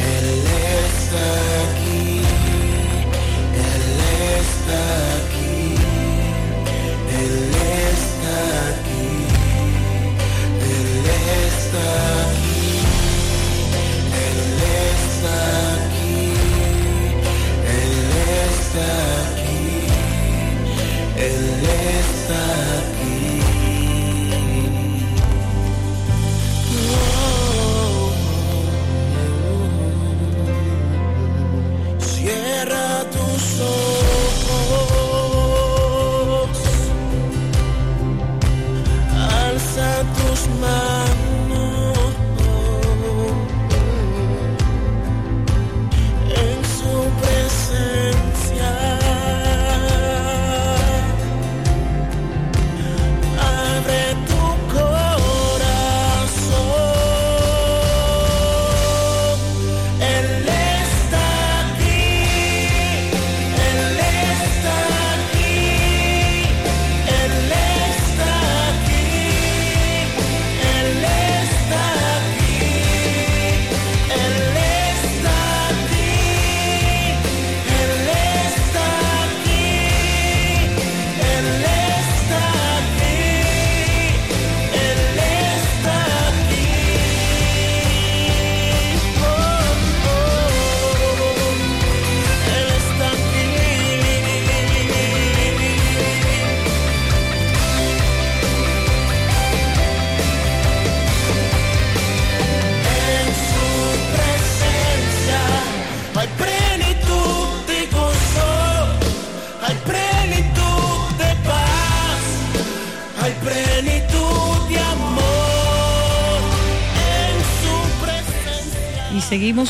[0.00, 0.26] Él
[0.86, 1.45] está aquí.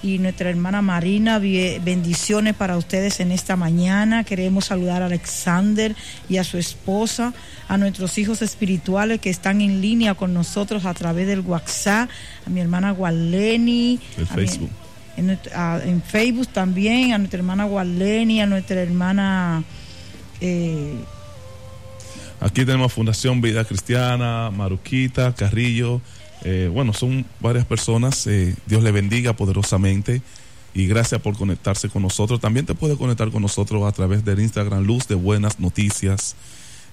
[0.03, 4.23] y nuestra hermana Marina, bendiciones para ustedes en esta mañana.
[4.23, 5.95] Queremos saludar a Alexander
[6.29, 7.33] y a su esposa,
[7.67, 12.09] a nuestros hijos espirituales que están en línea con nosotros a través del WhatsApp,
[12.45, 14.69] a mi hermana Gualeni, El mi- Facebook.
[15.17, 19.63] en, nuestra- a- en Facebook también, a nuestra hermana Gualeni, a nuestra hermana...
[20.41, 20.93] eh,
[22.39, 26.01] Aquí tenemos Fundación Vida Cristiana, Maruquita, Carrillo.
[26.43, 28.27] Eh, bueno, son varias personas.
[28.27, 30.21] eh, Dios le bendiga poderosamente.
[30.73, 32.39] Y gracias por conectarse con nosotros.
[32.39, 36.35] También te puedes conectar con nosotros a través del Instagram Luz de Buenas Noticias.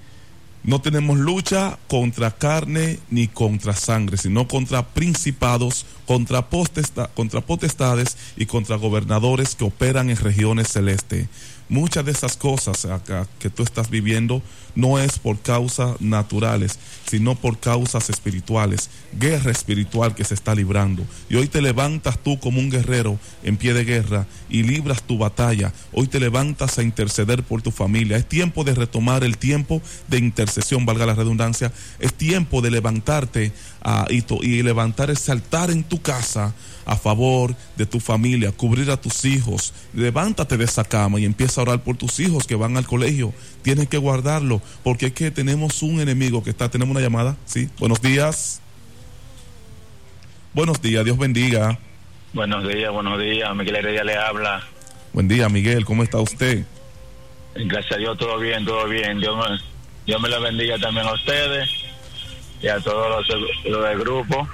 [0.64, 8.76] no tenemos lucha contra carne ni contra sangre, sino contra principados, contra potestades y contra
[8.76, 11.28] gobernadores que operan en regiones celestes.
[11.70, 14.42] Muchas de esas cosas acá que tú estás viviendo
[14.74, 18.90] no es por causas naturales, sino por causas espirituales,
[19.20, 21.04] guerra espiritual que se está librando.
[21.30, 25.20] Y hoy te levantas tú como un guerrero en pie de guerra y libras tu
[25.20, 25.72] batalla.
[25.92, 28.18] Hoy te levantas a interceder por tu familia.
[28.18, 31.72] Es tiempo de retomar el tiempo de intercesión, valga la redundancia.
[32.00, 33.52] Es tiempo de levantarte
[33.84, 36.56] ah, y, y levantar ese altar en tu casa
[36.90, 39.76] a favor de tu familia, cubrir a tus hijos.
[39.94, 43.32] Levántate de esa cama y empieza a orar por tus hijos que van al colegio.
[43.62, 46.70] Tienes que guardarlo porque es que tenemos un enemigo que está.
[46.70, 47.70] Tenemos una llamada, sí.
[47.78, 48.60] Buenos días.
[50.56, 51.78] Buenos días, Dios bendiga.
[52.34, 53.56] Buenos días, buenos días.
[53.56, 54.64] Miguel Heredia le habla.
[55.14, 55.86] Buen día, Miguel.
[55.86, 56.66] ¿Cómo está usted?
[57.54, 59.20] Gracias a Dios, todo bien, todo bien.
[59.20, 59.60] Dios me,
[60.08, 61.70] Dios me la bendiga también a ustedes
[62.64, 64.48] y a todos los, los del grupo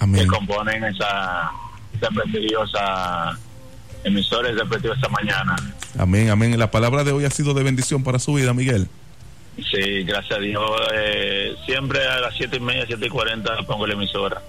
[0.00, 1.50] que componen esa,
[1.96, 3.38] esa prestigiosa
[4.04, 5.56] emisora, esa prestigiosa mañana.
[5.98, 6.58] Amén, amén.
[6.58, 8.88] La palabra de hoy ha sido de bendición para su vida, Miguel.
[9.56, 10.62] Sí, gracias a Dios.
[10.94, 14.40] eh, siempre a las siete y media, siete y cuarenta pongo la emisora.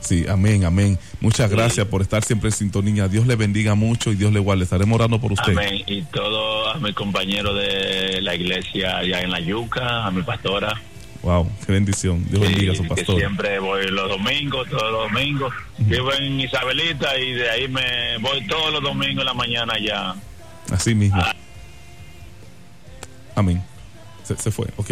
[0.00, 0.98] Sí, amén, amén.
[1.20, 1.56] Muchas Sí.
[1.56, 3.08] gracias por estar siempre en sintonía.
[3.08, 4.64] Dios le bendiga mucho y Dios le guarde.
[4.64, 5.52] Estaremos orando por usted.
[5.52, 5.82] Amén.
[5.86, 10.80] Y todo a mi compañero de la iglesia allá en la Yuca, a mi pastora.
[11.22, 12.24] Wow, qué bendición.
[12.28, 13.16] Dios bendiga a su Sí, que pastor.
[13.18, 15.52] siempre voy los domingos, todos los domingos.
[15.78, 20.14] Vivo en Isabelita y de ahí me voy todos los domingos en la mañana ya.
[20.70, 21.20] Así mismo.
[21.20, 21.34] Ah.
[23.34, 23.62] Amén.
[24.24, 24.90] Se, se fue, ok.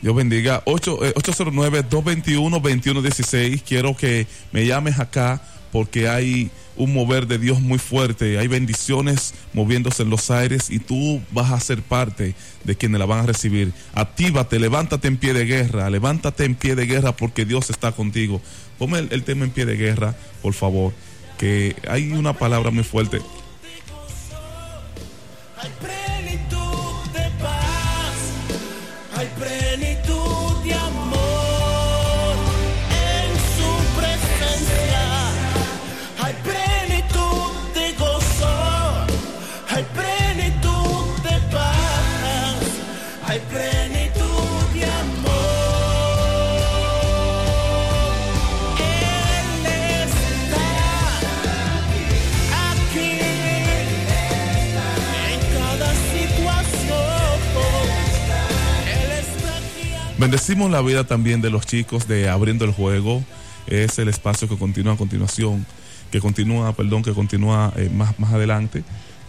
[0.00, 0.62] Dios bendiga.
[0.66, 3.62] Ocho- eh, 809-221-2116.
[3.66, 5.40] Quiero que me llames acá
[5.72, 8.38] porque hay un mover de Dios muy fuerte.
[8.38, 13.06] Hay bendiciones moviéndose en los aires y tú vas a ser parte de quienes la
[13.06, 13.72] van a recibir.
[13.94, 15.90] Actívate, levántate en pie de guerra.
[15.90, 18.40] Levántate en pie de guerra porque Dios está contigo.
[18.78, 20.92] Ponme el, tema en pie de guerra, por favor.
[21.36, 23.20] Que hay una palabra muy fuerte.
[25.60, 28.14] Hay plenitud de paz,
[29.16, 29.57] hay plenitud
[60.38, 63.24] Bendecimos la vida también de los chicos de Abriendo el Juego.
[63.66, 65.66] Es el espacio que continúa a continuación,
[66.12, 68.84] que continúa, perdón, que continúa eh, más, más adelante.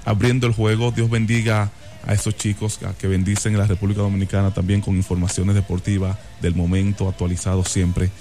[0.06, 1.72] Abriendo el Juego, Dios bendiga
[2.06, 7.10] a esos chicos que bendicen en la República Dominicana también con informaciones deportivas del momento,
[7.10, 8.12] actualizado siempre.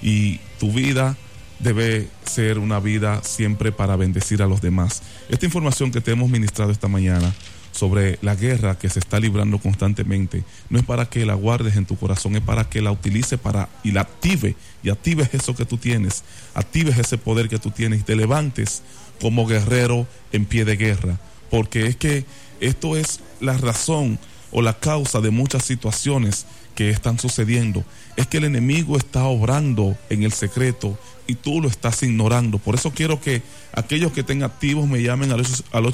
[0.00, 1.18] Y tu vida
[1.58, 5.02] debe ser una vida siempre para bendecir a los demás.
[5.28, 7.30] Esta información que te hemos ministrado esta mañana
[7.72, 10.44] sobre la guerra que se está librando constantemente.
[10.70, 13.68] No es para que la guardes en tu corazón, es para que la utilice para
[13.82, 18.00] y la active y actives eso que tú tienes, actives ese poder que tú tienes
[18.00, 18.82] y te levantes
[19.20, 21.18] como guerrero en pie de guerra,
[21.50, 22.24] porque es que
[22.60, 24.18] esto es la razón
[24.50, 27.84] o la causa de muchas situaciones que están sucediendo.
[28.16, 30.98] Es que el enemigo está obrando en el secreto
[31.28, 32.58] y tú lo estás ignorando.
[32.58, 35.84] Por eso quiero que aquellos que estén activos me llamen al ocho- al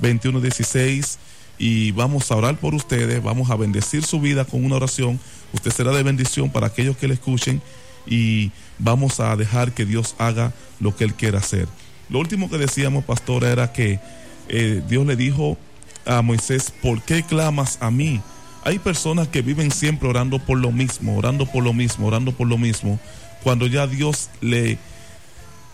[0.00, 1.18] 809-221-2116
[1.58, 5.20] y vamos a orar por ustedes, vamos a bendecir su vida con una oración.
[5.52, 7.60] Usted será de bendición para aquellos que le escuchen
[8.06, 11.68] y vamos a dejar que Dios haga lo que Él quiera hacer.
[12.08, 14.00] Lo último que decíamos, pastor, era que
[14.48, 15.58] eh, Dios le dijo
[16.06, 18.20] a Moisés, ¿por qué clamas a mí?
[18.64, 22.46] Hay personas que viven siempre orando por lo mismo, orando por lo mismo, orando por
[22.46, 22.98] lo mismo,
[23.42, 24.78] cuando ya Dios le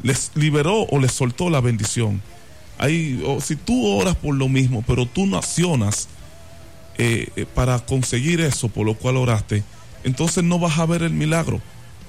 [0.02, 2.22] les liberó o les soltó la bendición.
[2.78, 6.08] Hay, o si tú oras por lo mismo, pero tú no accionas
[6.98, 9.62] eh, eh, para conseguir eso por lo cual oraste,
[10.04, 11.60] entonces no vas a ver el milagro.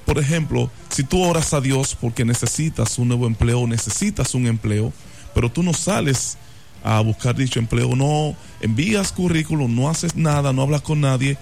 [0.04, 4.92] Por ejemplo, si tú oras a Dios porque necesitas un nuevo empleo, necesitas un empleo,
[5.34, 6.36] pero tú no sales
[6.84, 11.38] a buscar dicho empleo, no envías currículum, no haces nada, no hablas con nadie,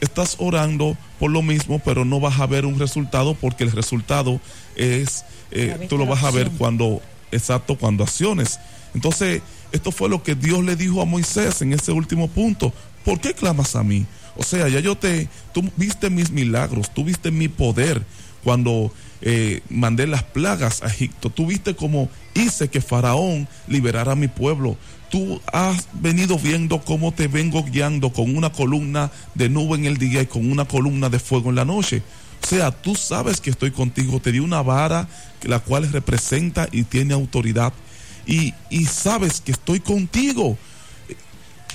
[0.00, 4.40] estás orando por lo mismo, pero no vas a ver un resultado porque el resultado
[4.76, 8.58] es, eh, tú lo vas a ver cuando, exacto, cuando acciones.
[8.94, 9.42] Entonces,
[9.72, 12.72] esto fue lo que Dios le dijo a Moisés en ese último punto.
[13.04, 14.06] ¿Por qué clamas a mí?
[14.36, 18.02] O sea, ya yo te, tú viste mis milagros, tú viste mi poder
[18.44, 21.30] cuando eh, mandé las plagas a Egipto.
[21.30, 24.76] Tú viste cómo hice que Faraón liberara a mi pueblo.
[25.10, 29.96] Tú has venido viendo cómo te vengo guiando con una columna de nube en el
[29.96, 32.02] día y con una columna de fuego en la noche.
[32.42, 34.20] O sea, tú sabes que estoy contigo.
[34.20, 35.08] Te di una vara,
[35.42, 37.72] la cual representa y tiene autoridad.
[38.26, 40.58] Y, y sabes que estoy contigo.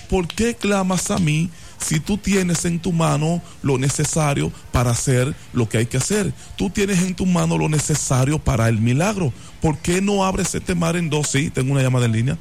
[0.10, 5.34] ¿Por qué clamas a mí si tú tienes en tu mano lo necesario para hacer
[5.54, 6.32] lo que hay que hacer?
[6.56, 9.34] Tú tienes en tu mano lo necesario para el milagro.
[9.60, 11.30] ¿Por qué no abres este mar en dos?
[11.30, 12.38] Sí, tengo una llamada en línea.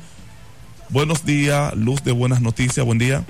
[0.92, 3.24] Buenos días, luz de buenas noticias, buen día.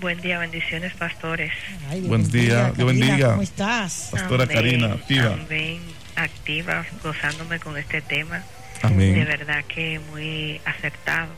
[0.00, 1.52] Buen día, bendiciones, pastores.
[1.90, 3.30] Ay, Dios bendiga, días, Dios Karina, bendiga.
[3.30, 4.08] ¿Cómo estás?
[4.12, 5.32] Pastora Amén, Karina, activa.
[5.44, 5.80] Amén,
[6.14, 8.44] activa, gozándome con este tema.
[8.82, 9.24] De Amén.
[9.26, 11.32] verdad que muy acertado,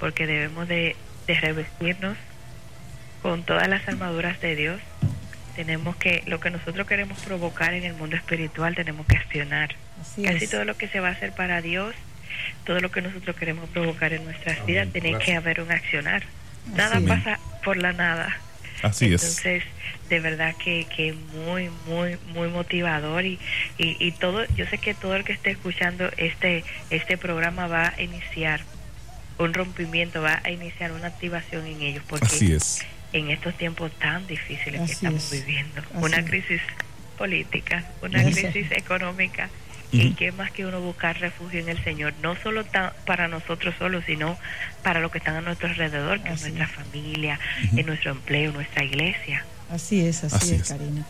[0.00, 0.96] porque debemos de,
[1.28, 2.16] de revestirnos
[3.22, 4.80] con todas las armaduras de Dios.
[5.54, 9.76] Tenemos que, lo que nosotros queremos provocar en el mundo espiritual, tenemos que accionar.
[10.02, 10.50] Así Casi es.
[10.50, 11.94] todo lo que se va a hacer para Dios,
[12.64, 16.22] todo lo que nosotros queremos provocar en nuestras vidas, tiene que haber un accionar.
[16.74, 18.36] Nada pasa por la nada.
[18.82, 19.22] Así es.
[19.22, 19.64] Entonces,
[20.08, 23.38] de verdad que, que muy, muy, muy motivador y,
[23.78, 27.94] y, y todo, yo sé que todo el que esté escuchando este, este programa va
[27.96, 28.60] a iniciar
[29.38, 32.84] un rompimiento, va a iniciar una activación en ellos, porque Así es.
[33.12, 35.44] en estos tiempos tan difíciles Así que estamos es.
[35.46, 36.60] viviendo, Así una crisis
[37.18, 39.48] política, una crisis económica,
[39.94, 40.06] Ujú.
[40.08, 42.64] y qué más que uno buscar refugio en el Señor, no solo
[43.06, 44.36] para nosotros solos, sino
[44.82, 47.38] para los que están a nuestro alrededor, que Así es nuestra familia,
[47.76, 49.44] en nuestro empleo, nuestra iglesia.
[49.70, 50.68] Así es, así, Así es, es.
[50.68, 51.06] Karina.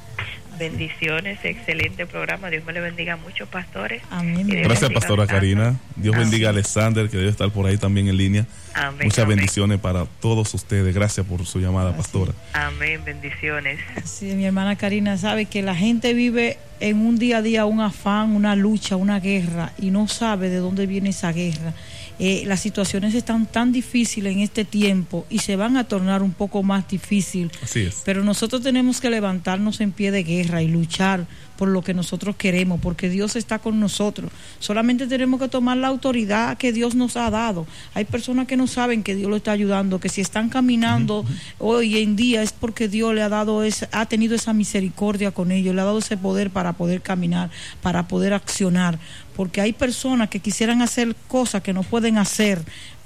[0.59, 2.51] Bendiciones, excelente programa.
[2.51, 4.03] Dios me le bendiga mucho, pastores.
[4.11, 4.49] Amén.
[4.49, 5.35] Y de Gracias, Pastora tanto.
[5.41, 5.77] Karina.
[5.97, 6.31] Dios Amén.
[6.31, 8.47] bendiga a Alexander, que debe estar por ahí también en línea.
[8.75, 9.37] Amén, Muchas amén.
[9.37, 10.95] bendiciones para todos ustedes.
[10.95, 12.33] Gracias por su llamada, Pastora.
[12.53, 13.79] Amén, bendiciones.
[14.05, 17.81] Sí, mi hermana Karina sabe que la gente vive en un día a día un
[17.81, 21.73] afán, una lucha, una guerra y no sabe de dónde viene esa guerra.
[22.19, 26.33] Eh, las situaciones están tan difíciles en este tiempo y se van a tornar un
[26.33, 27.51] poco más difícil.
[27.63, 28.03] Así es.
[28.05, 31.27] Pero nosotros tenemos que levantarnos en pie de guerra y luchar
[31.57, 34.31] por lo que nosotros queremos, porque Dios está con nosotros.
[34.59, 37.67] Solamente tenemos que tomar la autoridad que Dios nos ha dado.
[37.95, 41.25] Hay personas que no saben que Dios lo está ayudando, que si están caminando
[41.59, 45.53] hoy en día es porque Dios le ha dado ese- ha tenido esa misericordia con
[45.53, 47.51] ellos, le ha dado ese poder para poder caminar,
[47.83, 48.99] para poder accionar,
[49.37, 52.63] porque hay personas que quisieran hacer cosas que no pueden hacer.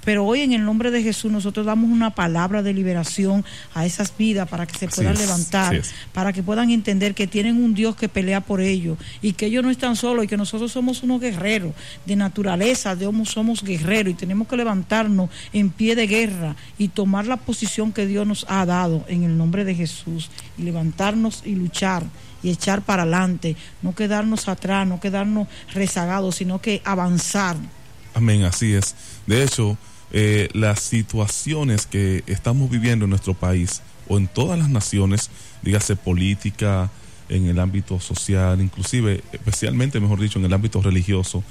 [0.09, 3.45] Pero hoy en el nombre de Jesús nosotros damos una palabra de liberación
[3.75, 5.83] a esas vidas para que se puedan levantar,
[6.13, 9.63] para que puedan entender que tienen un Dios que pelea por ellos y que ellos
[9.63, 11.75] no están solos y que nosotros somos unos guerreros
[12.07, 17.27] de naturaleza, Dios somos guerreros y tenemos que levantarnos en pie de guerra y tomar
[17.27, 21.53] la posición que Dios nos ha dado en el nombre de Jesús y levantarnos y
[21.53, 22.03] luchar
[22.41, 27.57] y echar para adelante, no quedarnos atrás, no quedarnos rezagados, sino que avanzar.
[28.15, 28.95] Amén, así es.
[29.27, 29.77] De hecho,
[30.11, 35.29] eh, las situaciones que estamos viviendo en nuestro país o en todas las naciones,
[35.61, 36.89] dígase política,
[37.29, 41.43] en el ámbito social, inclusive, especialmente, mejor dicho, en el ámbito religioso,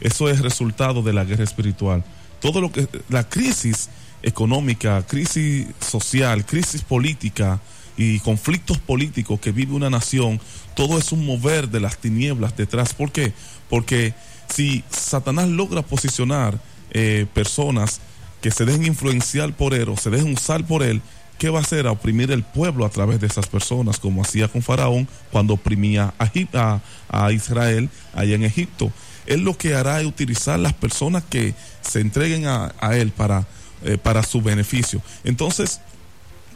[0.00, 2.04] eso es resultado de la guerra espiritual.
[2.40, 3.88] Todo lo que, la crisis
[4.22, 7.60] económica, crisis social, crisis política
[7.96, 10.40] y conflictos políticos que vive una nación,
[10.74, 12.94] todo es un mover de las tinieblas detrás.
[12.94, 13.32] ¿Por qué?
[13.70, 14.14] Porque
[14.52, 16.60] si Satanás logra posicionar
[16.92, 18.00] eh, personas
[18.40, 21.00] que se dejen influenciar por él o se dejen usar por él,
[21.38, 21.86] ¿qué va a hacer?
[21.86, 26.12] A oprimir el pueblo a través de esas personas, como hacía con Faraón cuando oprimía
[26.18, 28.92] a, a- Israel allá en Egipto.
[29.26, 33.46] Él lo que hará es utilizar las personas que se entreguen a, a él para,
[33.84, 35.00] eh, para su beneficio.
[35.24, 35.80] Entonces,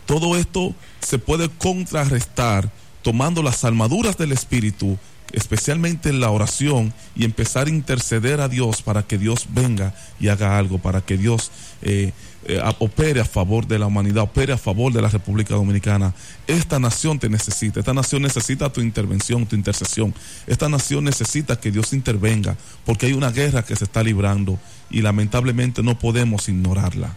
[0.06, 2.70] todo esto se puede contrarrestar
[3.02, 4.98] tomando las armaduras del Espíritu,
[5.36, 10.28] especialmente en la oración, y empezar a interceder a Dios para que Dios venga y
[10.28, 11.50] haga algo, para que Dios
[11.82, 12.12] eh,
[12.46, 16.14] eh, opere a favor de la humanidad, opere a favor de la República Dominicana.
[16.46, 20.14] Esta nación te necesita, esta nación necesita tu intervención, tu intercesión.
[20.46, 22.56] Esta nación necesita que Dios intervenga,
[22.86, 24.58] porque hay una guerra que se está librando
[24.88, 27.14] y lamentablemente no podemos ignorarla.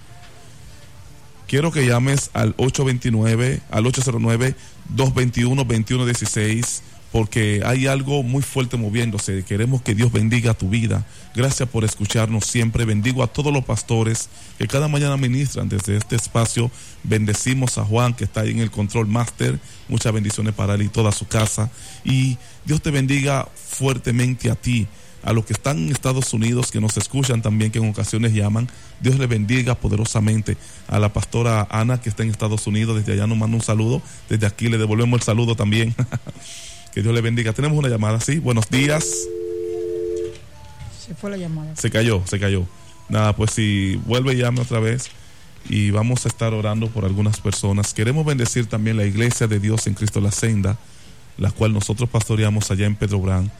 [1.48, 6.82] quiero que llames al 829, al 809-221-2116,
[7.12, 9.44] porque hay algo muy fuerte moviéndose.
[9.44, 11.06] Queremos que Dios bendiga tu vida.
[11.36, 12.86] Gracias por escucharnos siempre.
[12.86, 16.70] Bendigo a todos los pastores que cada mañana ministran desde este espacio.
[17.04, 19.60] Bendecimos a Juan que está ahí en el control master.
[19.88, 21.72] Muchas bendiciones para él y toda su casa.
[22.04, 24.88] Y Dios te bendiga fuertemente a ti
[25.24, 28.70] a los que están en Estados Unidos, que nos escuchan también, que en ocasiones llaman.
[29.02, 30.58] Dios le bendiga poderosamente
[30.88, 32.98] a la pastora Ana, que está en Estados Unidos.
[32.98, 34.02] Desde allá nos manda un saludo.
[34.30, 35.96] Desde aquí le devolvemos el saludo también.
[36.94, 37.54] que Dios le bendiga.
[37.54, 38.40] Tenemos una llamada, ¿sí?
[38.40, 39.06] Buenos días.
[41.06, 41.76] Se fue la llamada.
[41.76, 42.66] Se cayó, se cayó.
[43.10, 45.10] Nada, pues si vuelve, llame otra vez.
[45.68, 47.94] Y vamos a estar orando por algunas personas.
[47.94, 50.78] Queremos bendecir también la iglesia de Dios en Cristo la Senda,
[51.38, 53.52] la cual nosotros pastoreamos allá en Pedro Brán.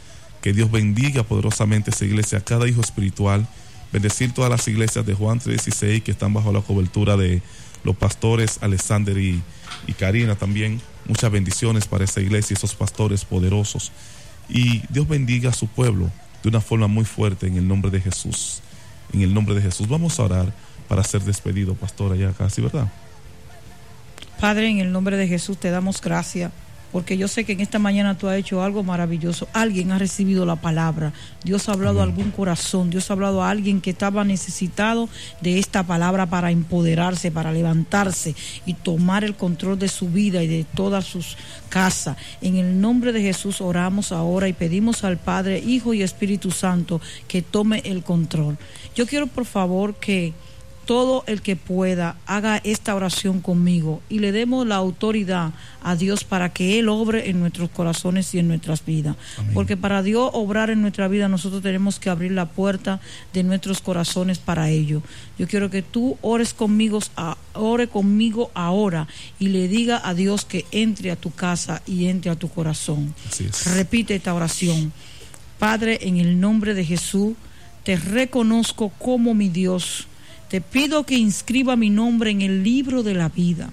[0.42, 3.48] Que Dios bendiga poderosamente esa iglesia, cada hijo espiritual.
[3.92, 7.42] Bendecir todas las iglesias de Juan 316 que están bajo la cobertura de
[7.84, 9.42] los pastores Alexander y,
[9.88, 10.82] y Karina también.
[11.10, 13.92] Muchas bendiciones para esa iglesia y esos pastores poderosos.
[14.48, 16.12] Y Dios bendiga a su pueblo
[16.44, 18.62] de una forma muy fuerte en el nombre de Jesús.
[19.12, 19.88] En el nombre de Jesús.
[19.88, 20.54] Vamos a orar
[20.88, 22.88] para ser despedido, pastora, ya casi, ¿verdad?
[24.40, 26.52] Padre, en el nombre de Jesús te damos gracias.
[26.92, 29.48] Porque yo sé que en esta mañana tú has hecho algo maravilloso.
[29.54, 31.14] Alguien ha recibido la palabra.
[31.44, 32.90] Dios ha hablado a algún corazón.
[32.90, 35.10] Dios ha hablado a alguien que estaba necesitado
[35.42, 38.36] de esta palabra para empoderarse, para levantarse
[38.66, 41.38] y tomar el control de su vida y de todas sus
[41.70, 42.18] casas.
[42.42, 47.02] En el nombre de Jesús oramos ahora y pedimos al Padre, Hijo y Espíritu Santo
[47.28, 48.58] que tome el control.
[48.96, 50.34] Yo quiero por favor que
[50.90, 55.52] todo el que pueda haga esta oración conmigo y le demos la autoridad
[55.84, 59.16] a Dios para que Él obre en nuestros corazones y en nuestras vidas.
[59.54, 63.00] Porque para Dios obrar en nuestra vida nosotros tenemos que abrir la puerta
[63.34, 65.04] de nuestros corazones para ello.
[65.38, 70.44] Yo quiero que tú ores conmigo, a- ore conmigo ahora y le diga a Dios
[70.44, 73.14] que entre a tu casa y entre a tu corazón.
[73.76, 74.92] Repite esta oración.
[75.60, 77.34] Padre, en el nombre de Jesús,
[77.84, 80.08] te reconozco como mi Dios.
[80.50, 83.70] Te pido que inscriba mi nombre en el libro de la vida.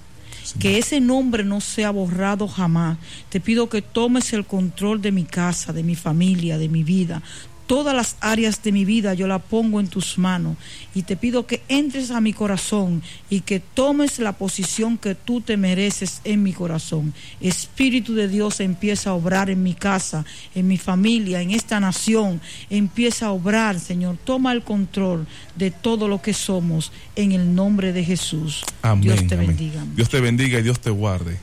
[0.60, 2.98] Que ese nombre no sea borrado jamás.
[3.30, 7.22] Te pido que tomes el control de mi casa, de mi familia, de mi vida.
[7.66, 10.56] Todas las áreas de mi vida yo la pongo en tus manos
[10.94, 15.40] y te pido que entres a mi corazón y que tomes la posición que tú
[15.40, 17.12] te mereces en mi corazón.
[17.40, 22.40] Espíritu de Dios empieza a obrar en mi casa, en mi familia, en esta nación.
[22.70, 24.16] Empieza a obrar, Señor.
[24.24, 28.64] Toma el control de todo lo que somos en el nombre de Jesús.
[28.82, 29.02] Amén.
[29.02, 29.48] Dios te amén.
[29.48, 29.84] bendiga.
[29.94, 31.38] Dios te bendiga y Dios te guarde.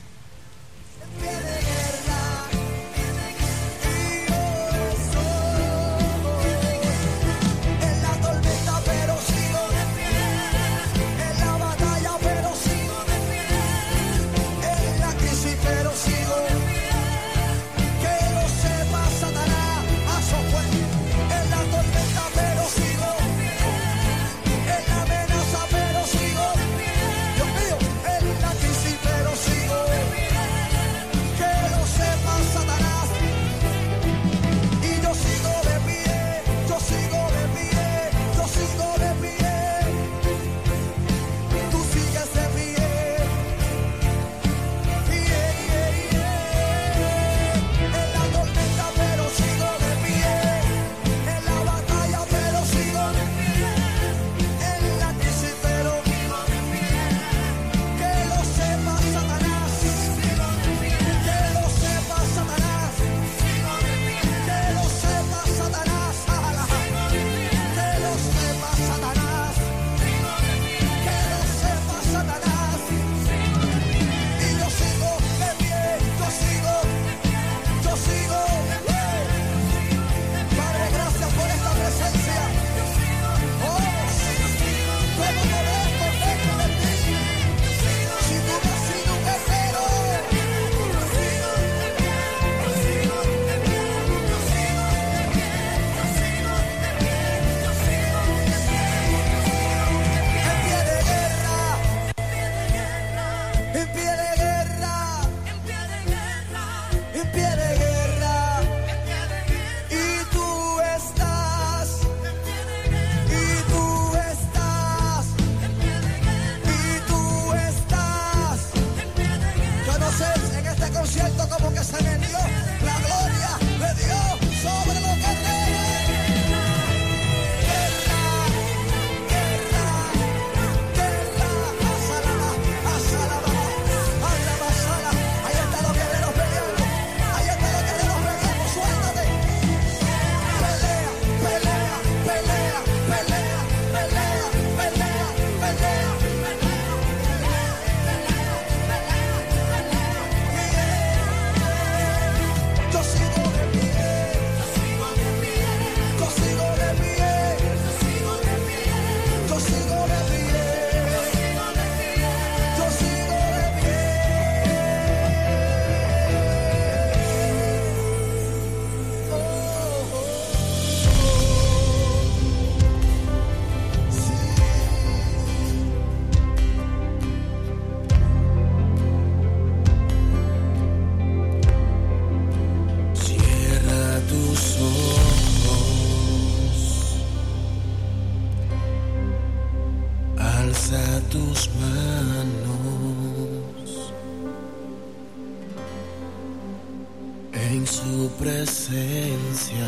[198.38, 199.84] presencia.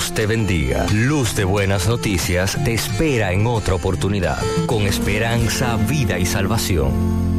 [0.00, 0.86] Dios te bendiga.
[0.94, 7.29] Luz de Buenas Noticias te espera en otra oportunidad, con esperanza, vida y salvación.